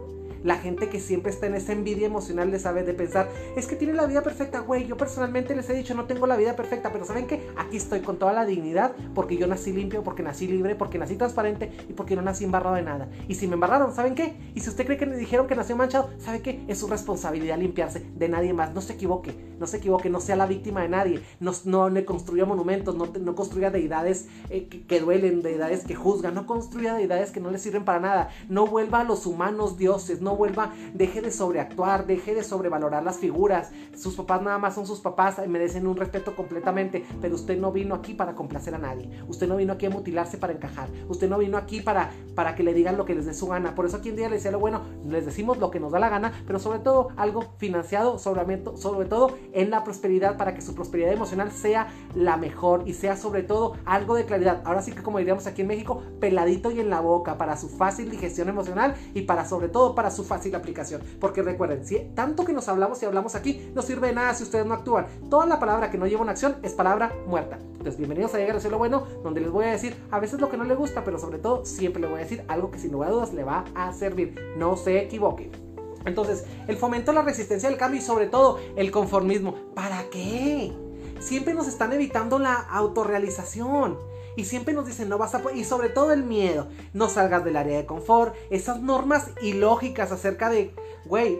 [0.43, 3.75] la gente que siempre está en esa envidia emocional de saber, de pensar, es que
[3.75, 4.87] tiene la vida perfecta, güey.
[4.87, 7.47] Yo personalmente les he dicho, no tengo la vida perfecta, pero ¿saben qué?
[7.57, 11.15] Aquí estoy con toda la dignidad porque yo nací limpio, porque nací libre, porque nací
[11.15, 13.09] transparente y porque no nací embarrado de nada.
[13.27, 14.33] Y si me embarraron, ¿saben qué?
[14.55, 16.63] Y si usted cree que me dijeron que nació manchado, ¿sabe qué?
[16.67, 18.73] Es su responsabilidad limpiarse de nadie más.
[18.73, 21.21] No se equivoque, no se equivoque, no sea la víctima de nadie.
[21.39, 26.33] No, no le construya monumentos, no, no construya deidades eh, que, duelen, deidades que juzgan,
[26.33, 28.29] no construya deidades que no le sirven para nada.
[28.49, 33.17] No vuelva a los humanos dioses, no vuelva, deje de sobreactuar, deje de sobrevalorar las
[33.17, 33.71] figuras.
[33.95, 37.95] Sus papás nada más son sus papás, merecen un respeto completamente, pero usted no vino
[37.95, 39.09] aquí para complacer a nadie.
[39.27, 40.89] Usted no vino aquí a mutilarse para encajar.
[41.09, 43.75] Usted no vino aquí para, para que le digan lo que les dé su gana.
[43.75, 45.99] Por eso aquí en día les decía lo bueno, les decimos lo que nos da
[45.99, 50.61] la gana, pero sobre todo algo financiado, sobre, sobre todo en la prosperidad, para que
[50.61, 54.61] su prosperidad emocional sea la mejor y sea sobre todo algo de claridad.
[54.65, 57.69] Ahora sí que como diríamos aquí en México, peladito y en la boca para su
[57.69, 61.01] fácil digestión emocional y para sobre todo para su fácil aplicación.
[61.19, 64.43] Porque recuerden, si tanto que nos hablamos y hablamos aquí, no sirve de nada si
[64.43, 65.07] ustedes no actúan.
[65.29, 67.57] Toda la palabra que no lleva una acción es palabra muerta.
[67.57, 70.49] Entonces, bienvenidos a Llegar a Cielo Bueno, donde les voy a decir a veces lo
[70.49, 72.91] que no le gusta, pero sobre todo siempre le voy a decir algo que sin
[72.91, 74.35] lugar a dudas le va a servir.
[74.57, 75.49] No se equivoque.
[76.05, 79.55] Entonces, el fomento a la resistencia al cambio y sobre todo el conformismo.
[79.75, 80.73] ¿Para qué?
[81.19, 84.10] Siempre nos están evitando la autorrealización.
[84.35, 85.41] Y siempre nos dicen, no vas a...
[85.53, 86.67] Y sobre todo el miedo.
[86.93, 88.35] No salgas del área de confort.
[88.49, 90.73] Esas normas ilógicas acerca de,
[91.05, 91.39] güey,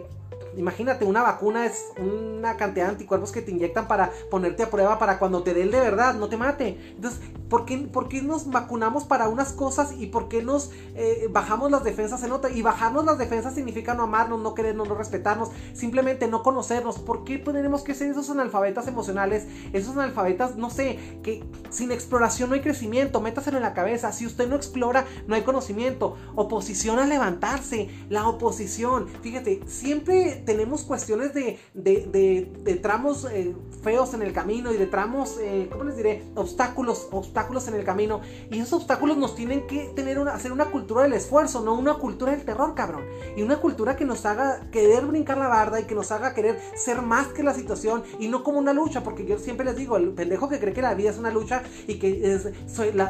[0.56, 4.98] Imagínate, una vacuna es una cantidad de anticuerpos que te inyectan para ponerte a prueba
[4.98, 6.78] para cuando te dé el de verdad, no te mate.
[6.96, 11.84] Entonces, ¿por qué, nos vacunamos para unas cosas y por qué nos eh, bajamos las
[11.84, 12.50] defensas en otra?
[12.50, 16.98] Y bajarnos las defensas significa no amarnos, no querernos, no respetarnos, simplemente no conocernos.
[16.98, 19.46] ¿Por qué tenemos que ser esos analfabetas emocionales?
[19.72, 24.12] Esos analfabetas, no sé, que sin exploración no hay crecimiento, métaselo en la cabeza.
[24.12, 26.16] Si usted no explora, no hay conocimiento.
[26.34, 29.08] Oposición a levantarse, la oposición.
[29.22, 35.38] Fíjate, siempre tenemos cuestiones de, de, tramos eh, feos en el camino y de tramos,
[35.40, 36.22] eh, ¿cómo les diré?
[36.34, 38.20] Obstáculos, obstáculos en el camino.
[38.50, 41.94] Y esos obstáculos nos tienen que tener una, hacer una cultura del esfuerzo, no una
[41.94, 43.04] cultura del terror, cabrón.
[43.36, 46.60] Y una cultura que nos haga querer brincar la barda y que nos haga querer
[46.74, 49.96] ser más que la situación y no como una lucha, porque yo siempre les digo,
[49.96, 52.40] el pendejo que cree que la vida es una lucha y que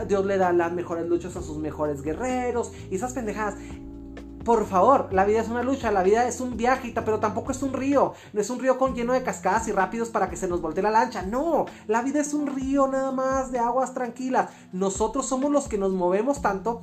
[0.08, 3.56] Dios le da las mejores luchas a sus mejores guerreros y esas pendejadas
[4.45, 7.62] por favor, la vida es una lucha, la vida es un viaje, pero tampoco es
[7.62, 8.14] un río.
[8.32, 10.82] No es un río con lleno de cascadas y rápidos para que se nos voltee
[10.82, 11.22] la lancha.
[11.22, 14.51] No, la vida es un río nada más de aguas tranquilas.
[14.72, 16.82] Nosotros somos los que nos movemos tanto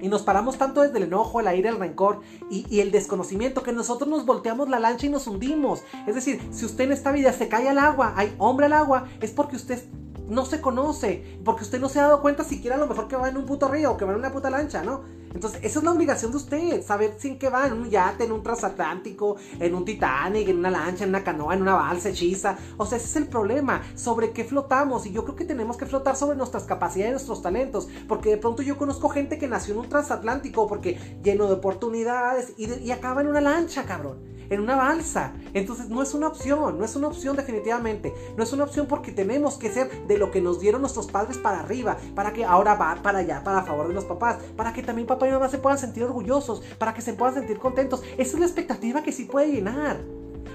[0.00, 2.20] y nos paramos tanto desde el enojo, el aire, el rencor
[2.50, 5.82] y, y, el desconocimiento que nosotros nos volteamos la lancha y nos hundimos.
[6.06, 9.06] Es decir, si usted en esta vida se cae al agua, hay hombre al agua,
[9.20, 9.82] es porque usted
[10.28, 13.16] no se conoce, porque usted no se ha dado cuenta siquiera a lo mejor que
[13.16, 15.02] va en un puto río o que va en una puta lancha, ¿no?
[15.36, 18.32] Entonces, esa es la obligación de usted, saber sin qué va, en un yate, en
[18.32, 22.56] un transatlántico, en un Titanic, en una lancha, en una canoa, en una balsa hechiza.
[22.78, 25.04] O sea, ese es el problema, sobre qué flotamos.
[25.04, 27.86] Y yo creo que tenemos que flotar sobre nuestras capacidades, nuestros talentos.
[28.08, 32.54] Porque de pronto yo conozco gente que nació en un transatlántico porque lleno de oportunidades
[32.56, 35.32] y, y acaba en una lancha, cabrón en una balsa.
[35.54, 38.14] Entonces no es una opción, no es una opción definitivamente.
[38.36, 41.38] No es una opción porque tenemos que ser de lo que nos dieron nuestros padres
[41.38, 44.82] para arriba, para que ahora va para allá, para favor de los papás, para que
[44.82, 48.02] también papá y mamá se puedan sentir orgullosos, para que se puedan sentir contentos.
[48.18, 49.98] Esa es la expectativa que sí puede llenar.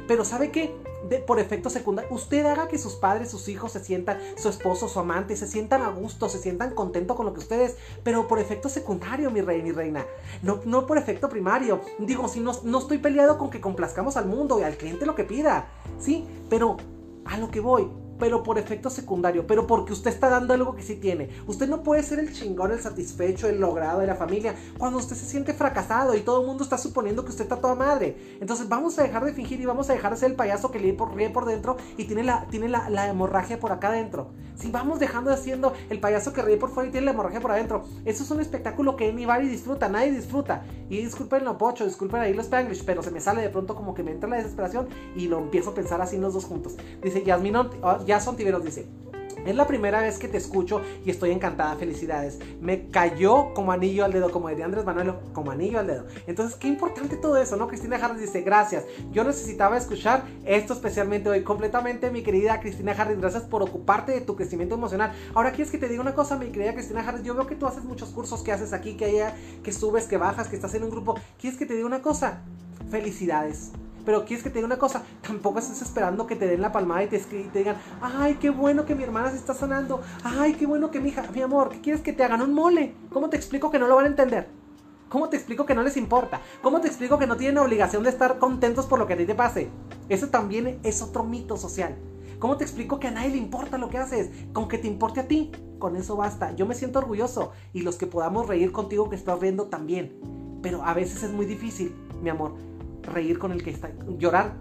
[0.08, 0.74] Pero ¿sabe qué?
[1.26, 5.00] por efecto secundario, usted haga que sus padres, sus hijos se sientan, su esposo, su
[5.00, 8.70] amante, se sientan a gusto, se sientan contentos con lo que ustedes, pero por efecto
[8.70, 10.06] secundario, mi rey, mi reina,
[10.42, 11.82] no, no por efecto primario.
[12.00, 15.16] Digo, si no, no estoy peleado con que complazcamos al mundo y al cliente lo
[15.16, 15.68] que pida,
[16.00, 16.26] ¿sí?
[16.50, 16.78] Pero
[17.26, 17.89] a lo que voy,
[18.22, 21.30] pero por efecto secundario, pero porque usted está dando algo que sí tiene.
[21.47, 25.15] Usted no puede ser el chingón, el satisfecho, el logrado de la familia cuando usted
[25.15, 28.38] se siente fracasado y todo el mundo está suponiendo que usted está toda madre.
[28.39, 30.78] Entonces vamos a dejar de fingir y vamos a dejar de ser el payaso que
[30.78, 34.30] ríe por, ríe por dentro y tiene, la, tiene la, hemorragia por acá adentro.
[34.55, 37.39] Si vamos dejando de siendo el payaso que ríe por fuera y tiene la hemorragia
[37.39, 40.63] por adentro, eso es un espectáculo que ni va y disfruta, nadie disfruta.
[40.89, 43.95] Y disculpen lo pocho, disculpen ahí los spanglish, pero se me sale de pronto como
[43.95, 46.76] que me entra la desesperación y lo empiezo a pensar así los dos juntos.
[47.01, 47.55] Dice Yasmin,
[48.12, 48.88] Jason Tiveros dice,
[49.45, 52.39] es la primera vez que te escucho y estoy encantada, felicidades.
[52.59, 56.05] Me cayó como anillo al dedo, como diría Andrés Manuel, como anillo al dedo.
[56.28, 57.70] Entonces, qué importante todo eso, ¿no?
[57.70, 58.84] Cristina Harris dice, gracias.
[59.14, 61.41] Yo necesitaba escuchar esto especialmente hoy.
[61.43, 65.14] Completamente, mi querida Cristina Harris, gracias por ocuparte de tu crecimiento emocional.
[65.34, 67.24] Ahora, ¿quieres que te diga una cosa, mi querida Cristina Harris?
[67.24, 69.34] Yo veo que tú haces muchos cursos que haces aquí, que allá,
[69.64, 71.16] que subes, que bajas, que estás en un grupo.
[71.39, 72.41] ¿Quieres que te diga una cosa?
[72.91, 73.72] Felicidades.
[74.06, 77.04] Pero quieres que te diga una cosa, tampoco estás esperando que te den la palmada
[77.04, 77.20] y te,
[77.54, 81.10] digan, ay, qué bueno que mi hermana se está sanando, ay, qué bueno que mi
[81.10, 82.95] hija, mi amor, ¿qué quieres que te hagan un mole?
[83.12, 84.49] ¿Cómo te explico que no lo van a entender?
[85.10, 86.41] ¿Cómo te explico que no les importa?
[86.62, 89.26] ¿Cómo te explico que no tienen obligación de estar contentos por lo que a ti
[89.26, 89.70] te pase?
[90.08, 91.97] Eso también es otro mito social.
[92.39, 94.30] ¿Cómo te explico que a nadie le importa lo que haces?
[94.54, 96.56] Con que te importe a ti, con eso basta.
[96.56, 100.18] Yo me siento orgulloso y los que podamos reír contigo que estás riendo también.
[100.64, 102.70] Pero a veces es muy difícil, mi amor
[103.04, 104.56] reír con el que está, llorar,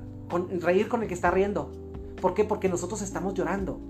[0.60, 1.70] reír con el que está riendo.
[2.20, 2.44] ¿Por qué?
[2.44, 3.80] Porque nosotros estamos llorando.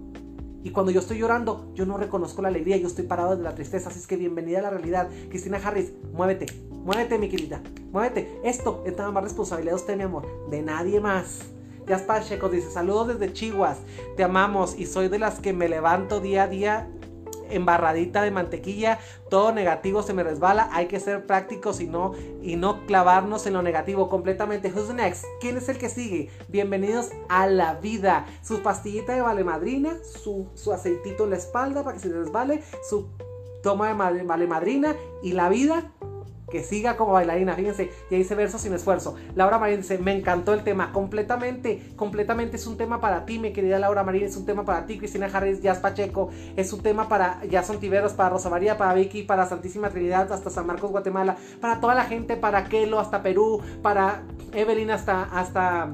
[0.63, 3.55] Y cuando yo estoy llorando, yo no reconozco la alegría, yo estoy parado de la
[3.55, 3.89] tristeza.
[3.89, 5.09] Así es que bienvenida a la realidad.
[5.31, 6.47] Cristina Harris, muévete.
[6.85, 7.63] Muévete, mi querida.
[7.93, 8.41] Muévete.
[8.45, 10.27] Esto es nada más responsabilidad de usted, mi amor.
[10.51, 11.41] De nadie más.
[11.89, 13.77] Jasper Checo dice, saludos desde Chihuahua.
[14.17, 16.89] Te amamos y soy de las que me levanto día a día
[17.51, 18.99] embarradita de mantequilla,
[19.29, 23.55] todo negativo se me resbala, hay que ser prácticos y no, y no clavarnos en
[23.55, 24.73] lo negativo completamente.
[24.73, 25.25] Who's next?
[25.41, 26.31] ¿Quién es el que sigue?
[26.49, 28.27] Bienvenidos a la vida.
[28.43, 32.63] Su pastillita de vale madrina, su, su aceitito en la espalda para que se resbale,
[32.89, 33.09] su
[33.63, 35.93] toma de vale madrina y la vida
[36.51, 39.17] que siga como bailarina, fíjense, y dice verso sin esfuerzo.
[39.35, 43.53] Laura Marín dice, me encantó el tema, completamente, completamente es un tema para ti, mi
[43.53, 47.09] querida Laura Marín, es un tema para ti, Cristina Harris, Jazz Pacheco, es un tema
[47.09, 51.37] para Jason Tiveros, para Rosa María, para Vicky, para Santísima Trinidad, hasta San Marcos, Guatemala,
[51.61, 54.23] para toda la gente, para Kelo, hasta Perú, para
[54.53, 55.93] Evelyn, hasta, hasta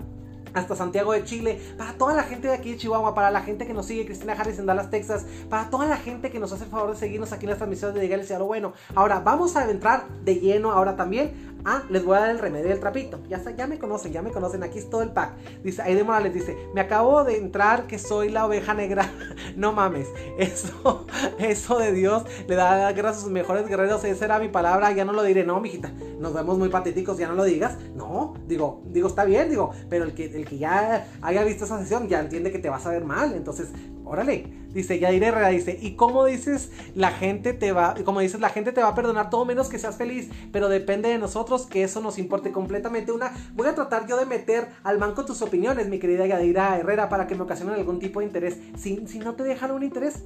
[0.57, 3.67] hasta Santiago de Chile, para toda la gente de aquí de Chihuahua, para la gente
[3.67, 6.65] que nos sigue, Cristina Harris en Dallas, Texas, para toda la gente que nos hace
[6.65, 8.73] el favor de seguirnos aquí en las transmisiones de Digales y bueno.
[8.95, 12.69] Ahora vamos a entrar de lleno ahora también Ah, les voy a dar el remedio
[12.69, 13.19] del trapito.
[13.29, 14.63] Ya, ya me conocen, ya me conocen.
[14.63, 15.33] Aquí es todo el pack.
[15.65, 19.11] Dice, Aide Morales dice, me acabo de entrar que soy la oveja negra.
[19.57, 20.07] no mames.
[20.39, 21.07] Eso,
[21.41, 24.05] eso de Dios le da gracias a sus mejores guerreros.
[24.05, 24.93] Esa era mi palabra.
[24.93, 25.45] Ya no lo diré.
[25.45, 25.91] No, mijita.
[26.21, 27.19] Nos vemos muy patéticos.
[27.19, 27.77] Ya no lo digas.
[27.97, 29.73] No, digo, digo, está bien, digo.
[29.91, 32.87] Pero el que, el que ya haya visto esa sesión ya entiende que te vas
[32.87, 33.35] a ver mal.
[33.35, 33.69] Entonces,
[34.05, 34.67] órale.
[34.73, 38.73] Dice, ya diré, dice, ¿y cómo dices la gente te va, como dices, la gente
[38.73, 42.03] te va a perdonar todo menos que seas feliz, pero depende de nosotros que eso
[42.03, 43.11] nos importe completamente.
[43.11, 47.09] Una, voy a tratar yo de meter al banco tus opiniones, mi querida Yadira Herrera,
[47.09, 48.59] para que me ocasionen algún tipo de interés.
[48.77, 50.25] Si, si no te dejan un interés,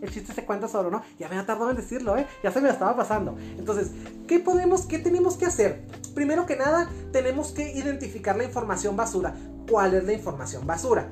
[0.00, 1.02] el chiste se cuenta solo, ¿no?
[1.18, 2.26] Ya me ha tardado en decirlo, ¿eh?
[2.44, 3.36] Ya se me estaba pasando.
[3.58, 3.90] Entonces,
[4.28, 5.82] ¿qué podemos, qué tenemos que hacer?
[6.14, 9.34] Primero que nada, tenemos que identificar la información basura.
[9.68, 11.08] ¿Cuál es la información basura?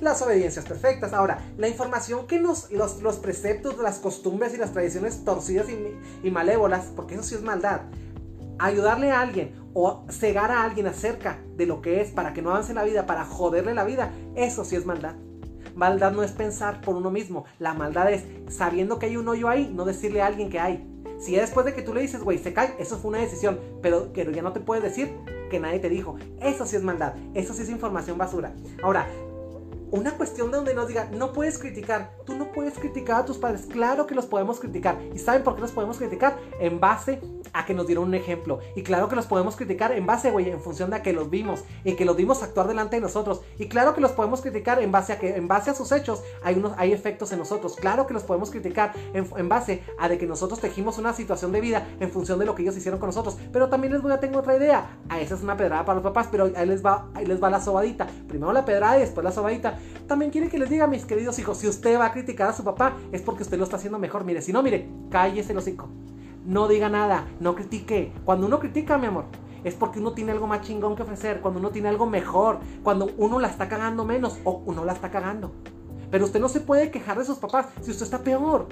[0.00, 1.12] las obediencias perfectas.
[1.12, 5.66] Ahora, la información que nos, los, los preceptos, las costumbres y las tradiciones torcidas
[6.22, 7.80] y, malévolas, porque eso sí es maldad,
[8.58, 12.50] ayudarle a alguien o cegar a alguien acerca de lo que es para que no
[12.50, 15.14] avance la vida, para joderle la vida, eso sí es maldad.
[15.74, 19.48] Maldad no es pensar por uno mismo, la maldad es sabiendo que hay un hoyo
[19.48, 20.84] ahí, no decirle a alguien que hay.
[21.18, 23.58] Si ya después de que tú le dices, güey, se cae, eso fue una decisión,
[23.82, 25.12] pero que ya no te puedes decir
[25.50, 26.16] que nadie te dijo.
[26.40, 28.54] Eso sí es maldad, eso sí es información basura.
[28.82, 29.08] Ahora,
[29.90, 33.38] una cuestión de donde nos diga, no puedes criticar, tú no puedes criticar a tus
[33.38, 34.98] padres, claro que los podemos criticar.
[35.14, 36.36] ¿Y saben por qué los podemos criticar?
[36.60, 37.20] En base
[37.52, 38.60] a que nos dieron un ejemplo.
[38.74, 41.30] Y claro que los podemos criticar en base, güey, en función de a que los
[41.30, 43.40] vimos y que los vimos actuar delante de nosotros.
[43.58, 46.22] Y claro que los podemos criticar en base a que en base a sus hechos
[46.42, 47.76] hay unos hay efectos en nosotros.
[47.76, 51.60] Claro que los podemos criticar en, base a de que nosotros tejimos una situación de
[51.60, 53.36] vida en función de lo que ellos hicieron con nosotros.
[53.52, 54.98] Pero también les voy a tengo otra idea.
[55.08, 57.50] A esa es una pedrada para los papás, pero ahí les va ahí les va
[57.50, 58.06] la sobadita.
[58.28, 59.77] Primero la pedrada y después la sobadita.
[60.06, 62.64] También quiere que les diga, mis queridos hijos, si usted va a criticar a su
[62.64, 64.24] papá es porque usted lo está haciendo mejor.
[64.24, 65.88] Mire, si no, mire, cállese el hocico
[66.48, 68.10] no diga nada, no critique.
[68.24, 69.26] Cuando uno critica, mi amor,
[69.64, 73.10] es porque uno tiene algo más chingón que ofrecer, cuando uno tiene algo mejor, cuando
[73.18, 75.52] uno la está cagando menos o uno la está cagando.
[76.10, 78.66] Pero usted no se puede quejar de sus papás si usted está peor.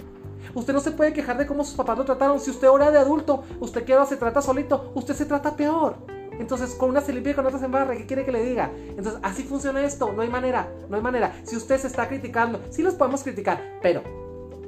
[0.54, 2.40] Usted no se puede quejar de cómo sus papás lo trataron.
[2.40, 6.15] Si usted ahora de adulto, usted que se trata solito, usted se trata peor.
[6.38, 7.96] Entonces, con una se limpia y con otra se embarra.
[7.96, 8.70] ¿Qué quiere que le diga?
[8.74, 10.12] Entonces, así funciona esto.
[10.12, 10.68] No hay manera.
[10.88, 11.34] No hay manera.
[11.44, 14.02] Si usted se está criticando, sí los podemos criticar, pero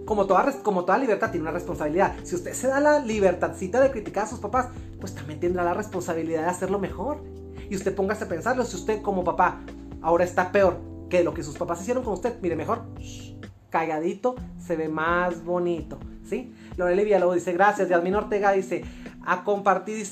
[0.05, 2.15] como toda, como toda libertad tiene una responsabilidad.
[2.25, 5.75] Si usted se da la libertadcita de criticar a sus papás, pues también tendrá la
[5.75, 7.23] responsabilidad de hacerlo mejor.
[7.69, 9.61] Y usted póngase a pensarlo, si usted como papá
[10.01, 10.79] ahora está peor
[11.11, 12.85] que lo que sus papás hicieron con usted, mire mejor,
[13.71, 16.55] calladito, se ve más bonito, ¿sí?
[16.77, 17.89] Lorele Villalobos dice, gracias.
[17.89, 18.85] Yasmin Ortega dice,
[19.29, 20.07] a compartir,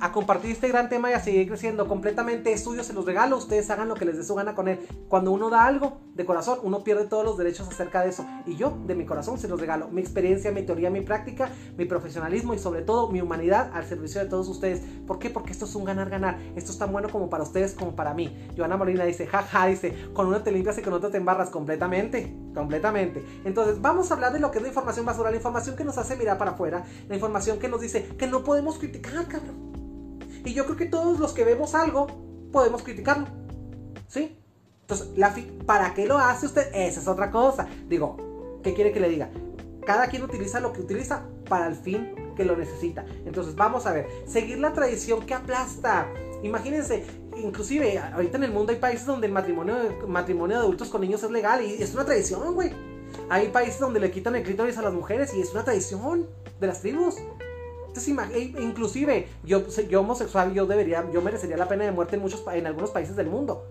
[0.00, 1.86] a compartir este gran tema y a seguir creciendo.
[1.86, 3.36] Completamente es suyo, se los regalo.
[3.36, 4.78] Ustedes hagan lo que les dé su gana con él.
[5.10, 8.24] Cuando uno da algo de corazón, uno pierde todos los derechos acerca de eso.
[8.46, 9.88] Y yo, de mi corazón, se los regalo.
[9.88, 14.22] Mi experiencia, mi teoría, mi práctica, mi profesionalismo y sobre todo mi humanidad al servicio
[14.22, 14.80] de todos ustedes.
[15.06, 15.28] ¿Por qué?
[15.28, 16.38] Porque esto es un ganar-ganar.
[16.56, 18.34] Esto es tan bueno como para ustedes como para mí.
[18.56, 22.34] Joana Molina dice, jaja, dice, con uno te limpias y con otro te embarras completamente.
[22.54, 23.22] Completamente.
[23.44, 25.98] Entonces, vamos a hablar de lo que es la información basura, la información que nos
[25.98, 30.20] hace mirar para afuera, la información que nos dice que no podemos criticar, cabrón.
[30.44, 32.06] Y yo creo que todos los que vemos algo
[32.52, 33.26] podemos criticarlo.
[34.06, 34.38] ¿Sí?
[34.82, 35.34] Entonces, la
[35.66, 36.68] ¿para qué lo hace usted?
[36.72, 37.66] Esa es otra cosa.
[37.88, 39.30] Digo, ¿qué quiere que le diga?
[39.84, 43.04] Cada quien utiliza lo que utiliza para el fin que lo necesita.
[43.24, 44.06] Entonces, vamos a ver.
[44.26, 46.06] Seguir la tradición que aplasta.
[46.44, 47.04] Imagínense,
[47.36, 49.74] inclusive ahorita en el mundo hay países donde el matrimonio,
[50.06, 52.70] matrimonio de adultos con niños es legal y es una tradición, güey.
[53.28, 56.26] Hay países donde le quitan el clítoris a las mujeres y es una tradición
[56.60, 57.16] de las tribus.
[58.32, 62.44] E inclusive, yo, yo homosexual, yo debería, yo merecería la pena de muerte en muchos,
[62.52, 63.64] en algunos países del mundo.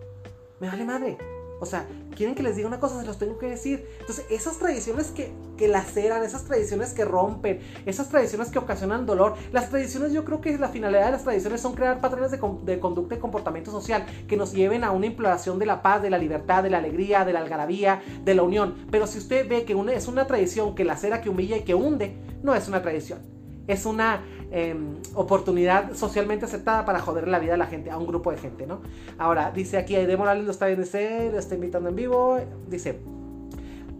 [0.60, 1.18] Me vale madre.
[1.60, 3.88] O sea, quieren que les diga una cosa, se los tengo que decir.
[4.00, 9.36] Entonces, esas tradiciones que, que laceran, esas tradiciones que rompen, esas tradiciones que ocasionan dolor,
[9.54, 13.16] las tradiciones yo creo que la finalidad de las tradiciones son crear patrones de, conducta
[13.16, 16.62] y comportamiento social que nos lleven a una imploración de la paz, de la libertad,
[16.62, 18.76] de la alegría, de la algarabía, de la unión.
[18.92, 21.74] Pero si usted ve que una, es una tradición que lacera, que humilla y que
[21.74, 23.35] hunde, no es una tradición.
[23.68, 28.05] Es una Em, oportunidad socialmente aceptada para joder la vida a la gente, a un
[28.05, 28.80] grupo de gente, ¿no?
[29.18, 32.39] Ahora, dice aquí, de Morales lo está viendo, lo está invitando en vivo,
[32.70, 32.99] dice,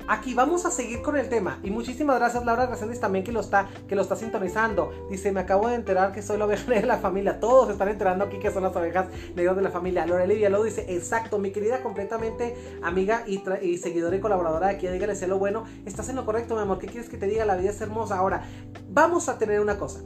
[0.08, 1.60] Aquí vamos a seguir con el tema.
[1.64, 4.92] Y muchísimas gracias Laura Reséndiz también que lo está, que lo está sintonizando.
[5.10, 7.40] Dice, me acabo de enterar que soy la oveja de la familia.
[7.40, 10.06] Todos están enterando aquí que son las ovejas negras de la familia.
[10.06, 14.76] Laura Livia lo dice, exacto, mi querida completamente amiga y, y, seguidora y colaboradora de
[14.76, 15.66] aquí, dígale lo bueno.
[15.86, 16.78] Estás en lo correcto, mi amor.
[16.78, 17.46] ¿Qué quieres que te diga?
[17.46, 18.18] La vida es hermosa.
[18.18, 18.44] Ahora,
[18.90, 20.02] vamos a tener una cosa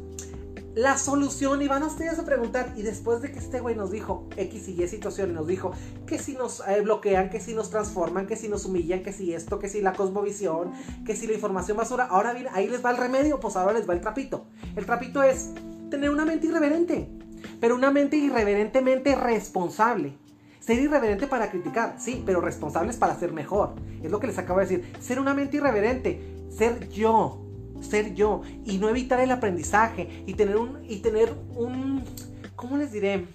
[0.76, 3.92] la solución y van a ustedes a preguntar y después de que este güey nos
[3.92, 5.72] dijo X y Y situación nos dijo
[6.06, 9.34] que si nos eh, bloquean, que si nos transforman, que si nos humillan, que si
[9.34, 10.72] esto, que si la cosmovisión,
[11.06, 13.90] que si la información basura, ahora bien, ahí les va el remedio, pues ahora les
[13.90, 14.46] va el trapito.
[14.76, 15.50] El trapito es
[15.90, 17.10] tener una mente irreverente,
[17.60, 20.14] pero una mente irreverentemente responsable.
[20.60, 23.74] Ser irreverente para criticar, sí, pero responsables para ser mejor.
[24.04, 24.94] Es lo que les acabo de decir.
[25.00, 26.22] Ser una mente irreverente,
[26.56, 27.49] ser yo,
[27.82, 32.04] ser yo y no evitar el aprendizaje y tener un y tener un
[32.56, 33.26] ¿cómo les diré?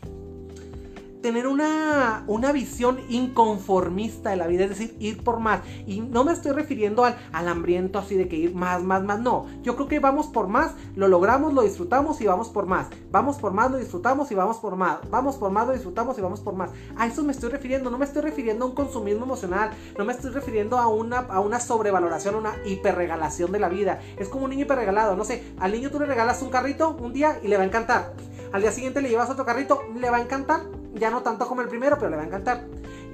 [1.24, 5.62] Tener una, una visión inconformista de la vida, es decir, ir por más.
[5.86, 9.20] Y no me estoy refiriendo al, al hambriento así de que ir más, más, más,
[9.20, 9.46] no.
[9.62, 12.88] Yo creo que vamos por más, lo logramos, lo disfrutamos y vamos por más.
[13.10, 14.98] Vamos por más, lo disfrutamos y vamos por más.
[15.08, 16.72] Vamos por más, lo disfrutamos y vamos por más.
[16.98, 20.12] A eso me estoy refiriendo, no me estoy refiriendo a un consumismo emocional, no me
[20.12, 23.98] estoy refiriendo a una, a una sobrevaloración, a una hiperregalación de la vida.
[24.18, 27.14] Es como un niño hiperregalado, no sé, al niño tú le regalas un carrito un
[27.14, 28.12] día y le va a encantar.
[28.52, 31.61] Al día siguiente le llevas otro carrito, le va a encantar ya no tanto como
[31.61, 32.64] el primero, pero le va a encantar.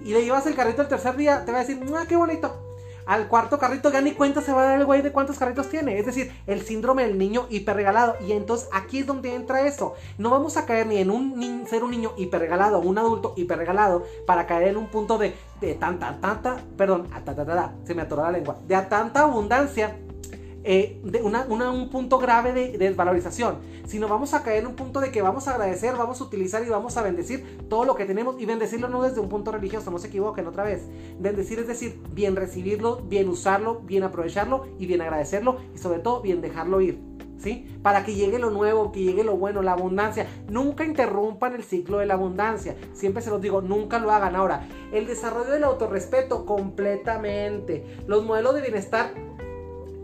[0.05, 2.67] Y le llevas el carrito el tercer día, te va a decir, ¡ah, qué bonito!
[3.07, 5.69] Al cuarto carrito ya ni cuenta se va a dar el güey de cuántos carritos
[5.69, 5.99] tiene.
[5.99, 8.15] Es decir, el síndrome del niño hiperregalado.
[8.25, 9.95] Y entonces aquí es donde entra eso.
[10.17, 14.47] No vamos a caer ni en un ser un niño hiperregalado un adulto hiperregalado para
[14.47, 17.09] caer en un punto de, de tanta, tanta, perdón,
[17.85, 19.97] se me atoró la lengua, de a tanta abundancia
[20.63, 25.11] eh, de un punto grave de, desvalorización, sino vamos a caer en un punto de
[25.11, 28.39] que vamos a agradecer, vamos a utilizar y vamos a bendecir todo lo que tenemos
[28.39, 30.87] y bendecirlo no desde un punto religioso, no se equivoquen otra vez.
[31.19, 36.21] Bendecir es decir, bien recibirlo, bien usarlo, bien aprovecharlo y bien agradecerlo y sobre todo
[36.21, 37.01] bien dejarlo ir.
[37.39, 37.75] ¿Sí?
[37.83, 40.29] Para que llegue lo nuevo, que llegue lo bueno, la abundancia.
[40.51, 42.77] Nunca interrumpan el ciclo de la abundancia.
[42.93, 44.37] Siempre se los digo, nunca lo hagan.
[44.37, 47.87] Ahora, el desarrollo del autorrespeto completamente.
[48.07, 49.15] Los modelos de bienestar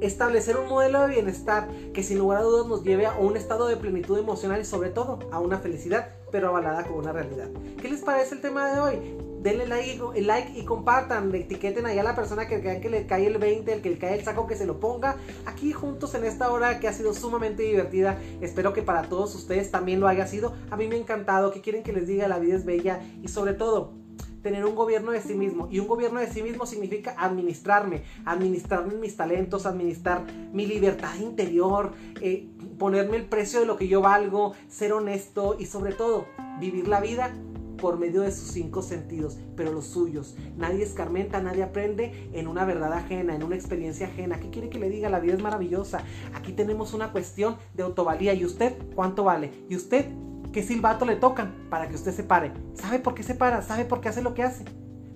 [0.07, 3.67] establecer un modelo de bienestar que sin lugar a dudas nos lleve a un estado
[3.67, 7.49] de plenitud emocional y sobre todo a una felicidad, pero avalada con una realidad.
[7.81, 9.17] ¿Qué les parece el tema de hoy?
[9.43, 13.27] Denle like, like y compartan, etiqueten ahí a la persona que crean que le cae
[13.27, 16.25] el 20, el que le cae el saco, que se lo ponga aquí juntos en
[16.25, 18.19] esta hora que ha sido sumamente divertida.
[18.41, 20.55] Espero que para todos ustedes también lo haya sido.
[20.71, 21.53] A mí me ha encantado.
[21.53, 22.27] ¿Qué quieren que les diga?
[22.27, 24.06] La vida es bella y sobre todo
[24.47, 25.67] tener un gobierno de sí mismo.
[25.73, 30.23] Y un gobierno de sí mismo significa administrarme, administrar mis talentos, administrar
[30.53, 32.47] mi libertad interior, eh,
[32.79, 36.27] ponerme el precio de lo que yo valgo, ser honesto y sobre todo
[36.61, 37.35] vivir la vida
[37.77, 40.37] por medio de sus cinco sentidos, pero los suyos.
[40.57, 44.39] Nadie escarmenta, nadie aprende en una verdad ajena, en una experiencia ajena.
[44.39, 45.11] ¿Qué quiere que le diga?
[45.11, 46.05] La vida es maravillosa.
[46.35, 48.33] Aquí tenemos una cuestión de autovalía.
[48.33, 49.51] ¿Y usted cuánto vale?
[49.69, 50.07] ¿Y usted
[50.53, 52.53] qué silbato le tocan para que usted se pare.
[52.75, 53.63] ¿Sabe por qué se para?
[53.63, 54.65] ¿Sabe por qué hace lo que hace?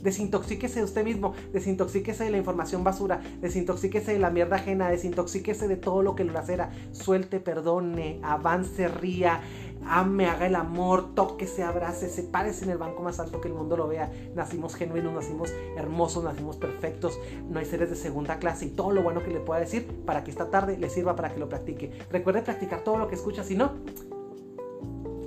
[0.03, 5.69] Desintoxíquese de usted mismo, desintoxíquese de la información basura, desintoxíquese de la mierda ajena, desintoxíquese
[5.69, 6.71] de todo lo que lo lacera.
[6.93, 9.43] Suelte, perdone, avance, ría,
[9.87, 13.77] ame, haga el amor, tóquese, abrace, sepárese en el banco más alto que el mundo
[13.77, 14.11] lo vea.
[14.35, 17.19] Nacimos genuinos, nacimos hermosos, nacimos perfectos,
[17.51, 20.25] no hay seres de segunda clase y todo lo bueno que le pueda decir para
[20.25, 21.93] que esta tarde le sirva para que lo practique.
[22.11, 23.73] Recuerde practicar todo lo que escucha, si no,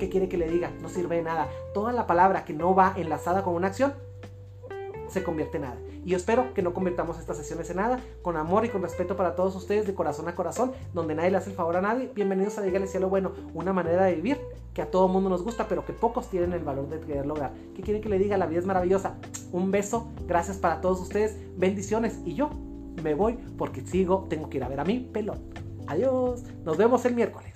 [0.04, 0.70] ¿qué quiere que le diga?
[0.82, 1.48] No sirve de nada.
[1.74, 3.94] Toda la palabra que no va enlazada con una acción
[5.08, 5.78] se convierte en nada.
[6.04, 9.16] Y yo espero que no convirtamos estas sesiones en nada, con amor y con respeto
[9.16, 12.12] para todos ustedes, de corazón a corazón, donde nadie le hace el favor a nadie.
[12.14, 14.42] Bienvenidos a Dígale Cielo Bueno, una manera de vivir
[14.74, 17.54] que a todo mundo nos gusta, pero que pocos tienen el valor de querer lograr.
[17.74, 18.36] ¿Qué quiere que le diga?
[18.38, 19.16] La vida es maravillosa.
[19.54, 22.20] Un beso, gracias para todos ustedes, bendiciones.
[22.26, 22.50] Y yo
[23.02, 25.40] me voy porque sigo, tengo que ir a ver a mi pelón.
[25.88, 27.54] Adiós, nos vemos el miércoles.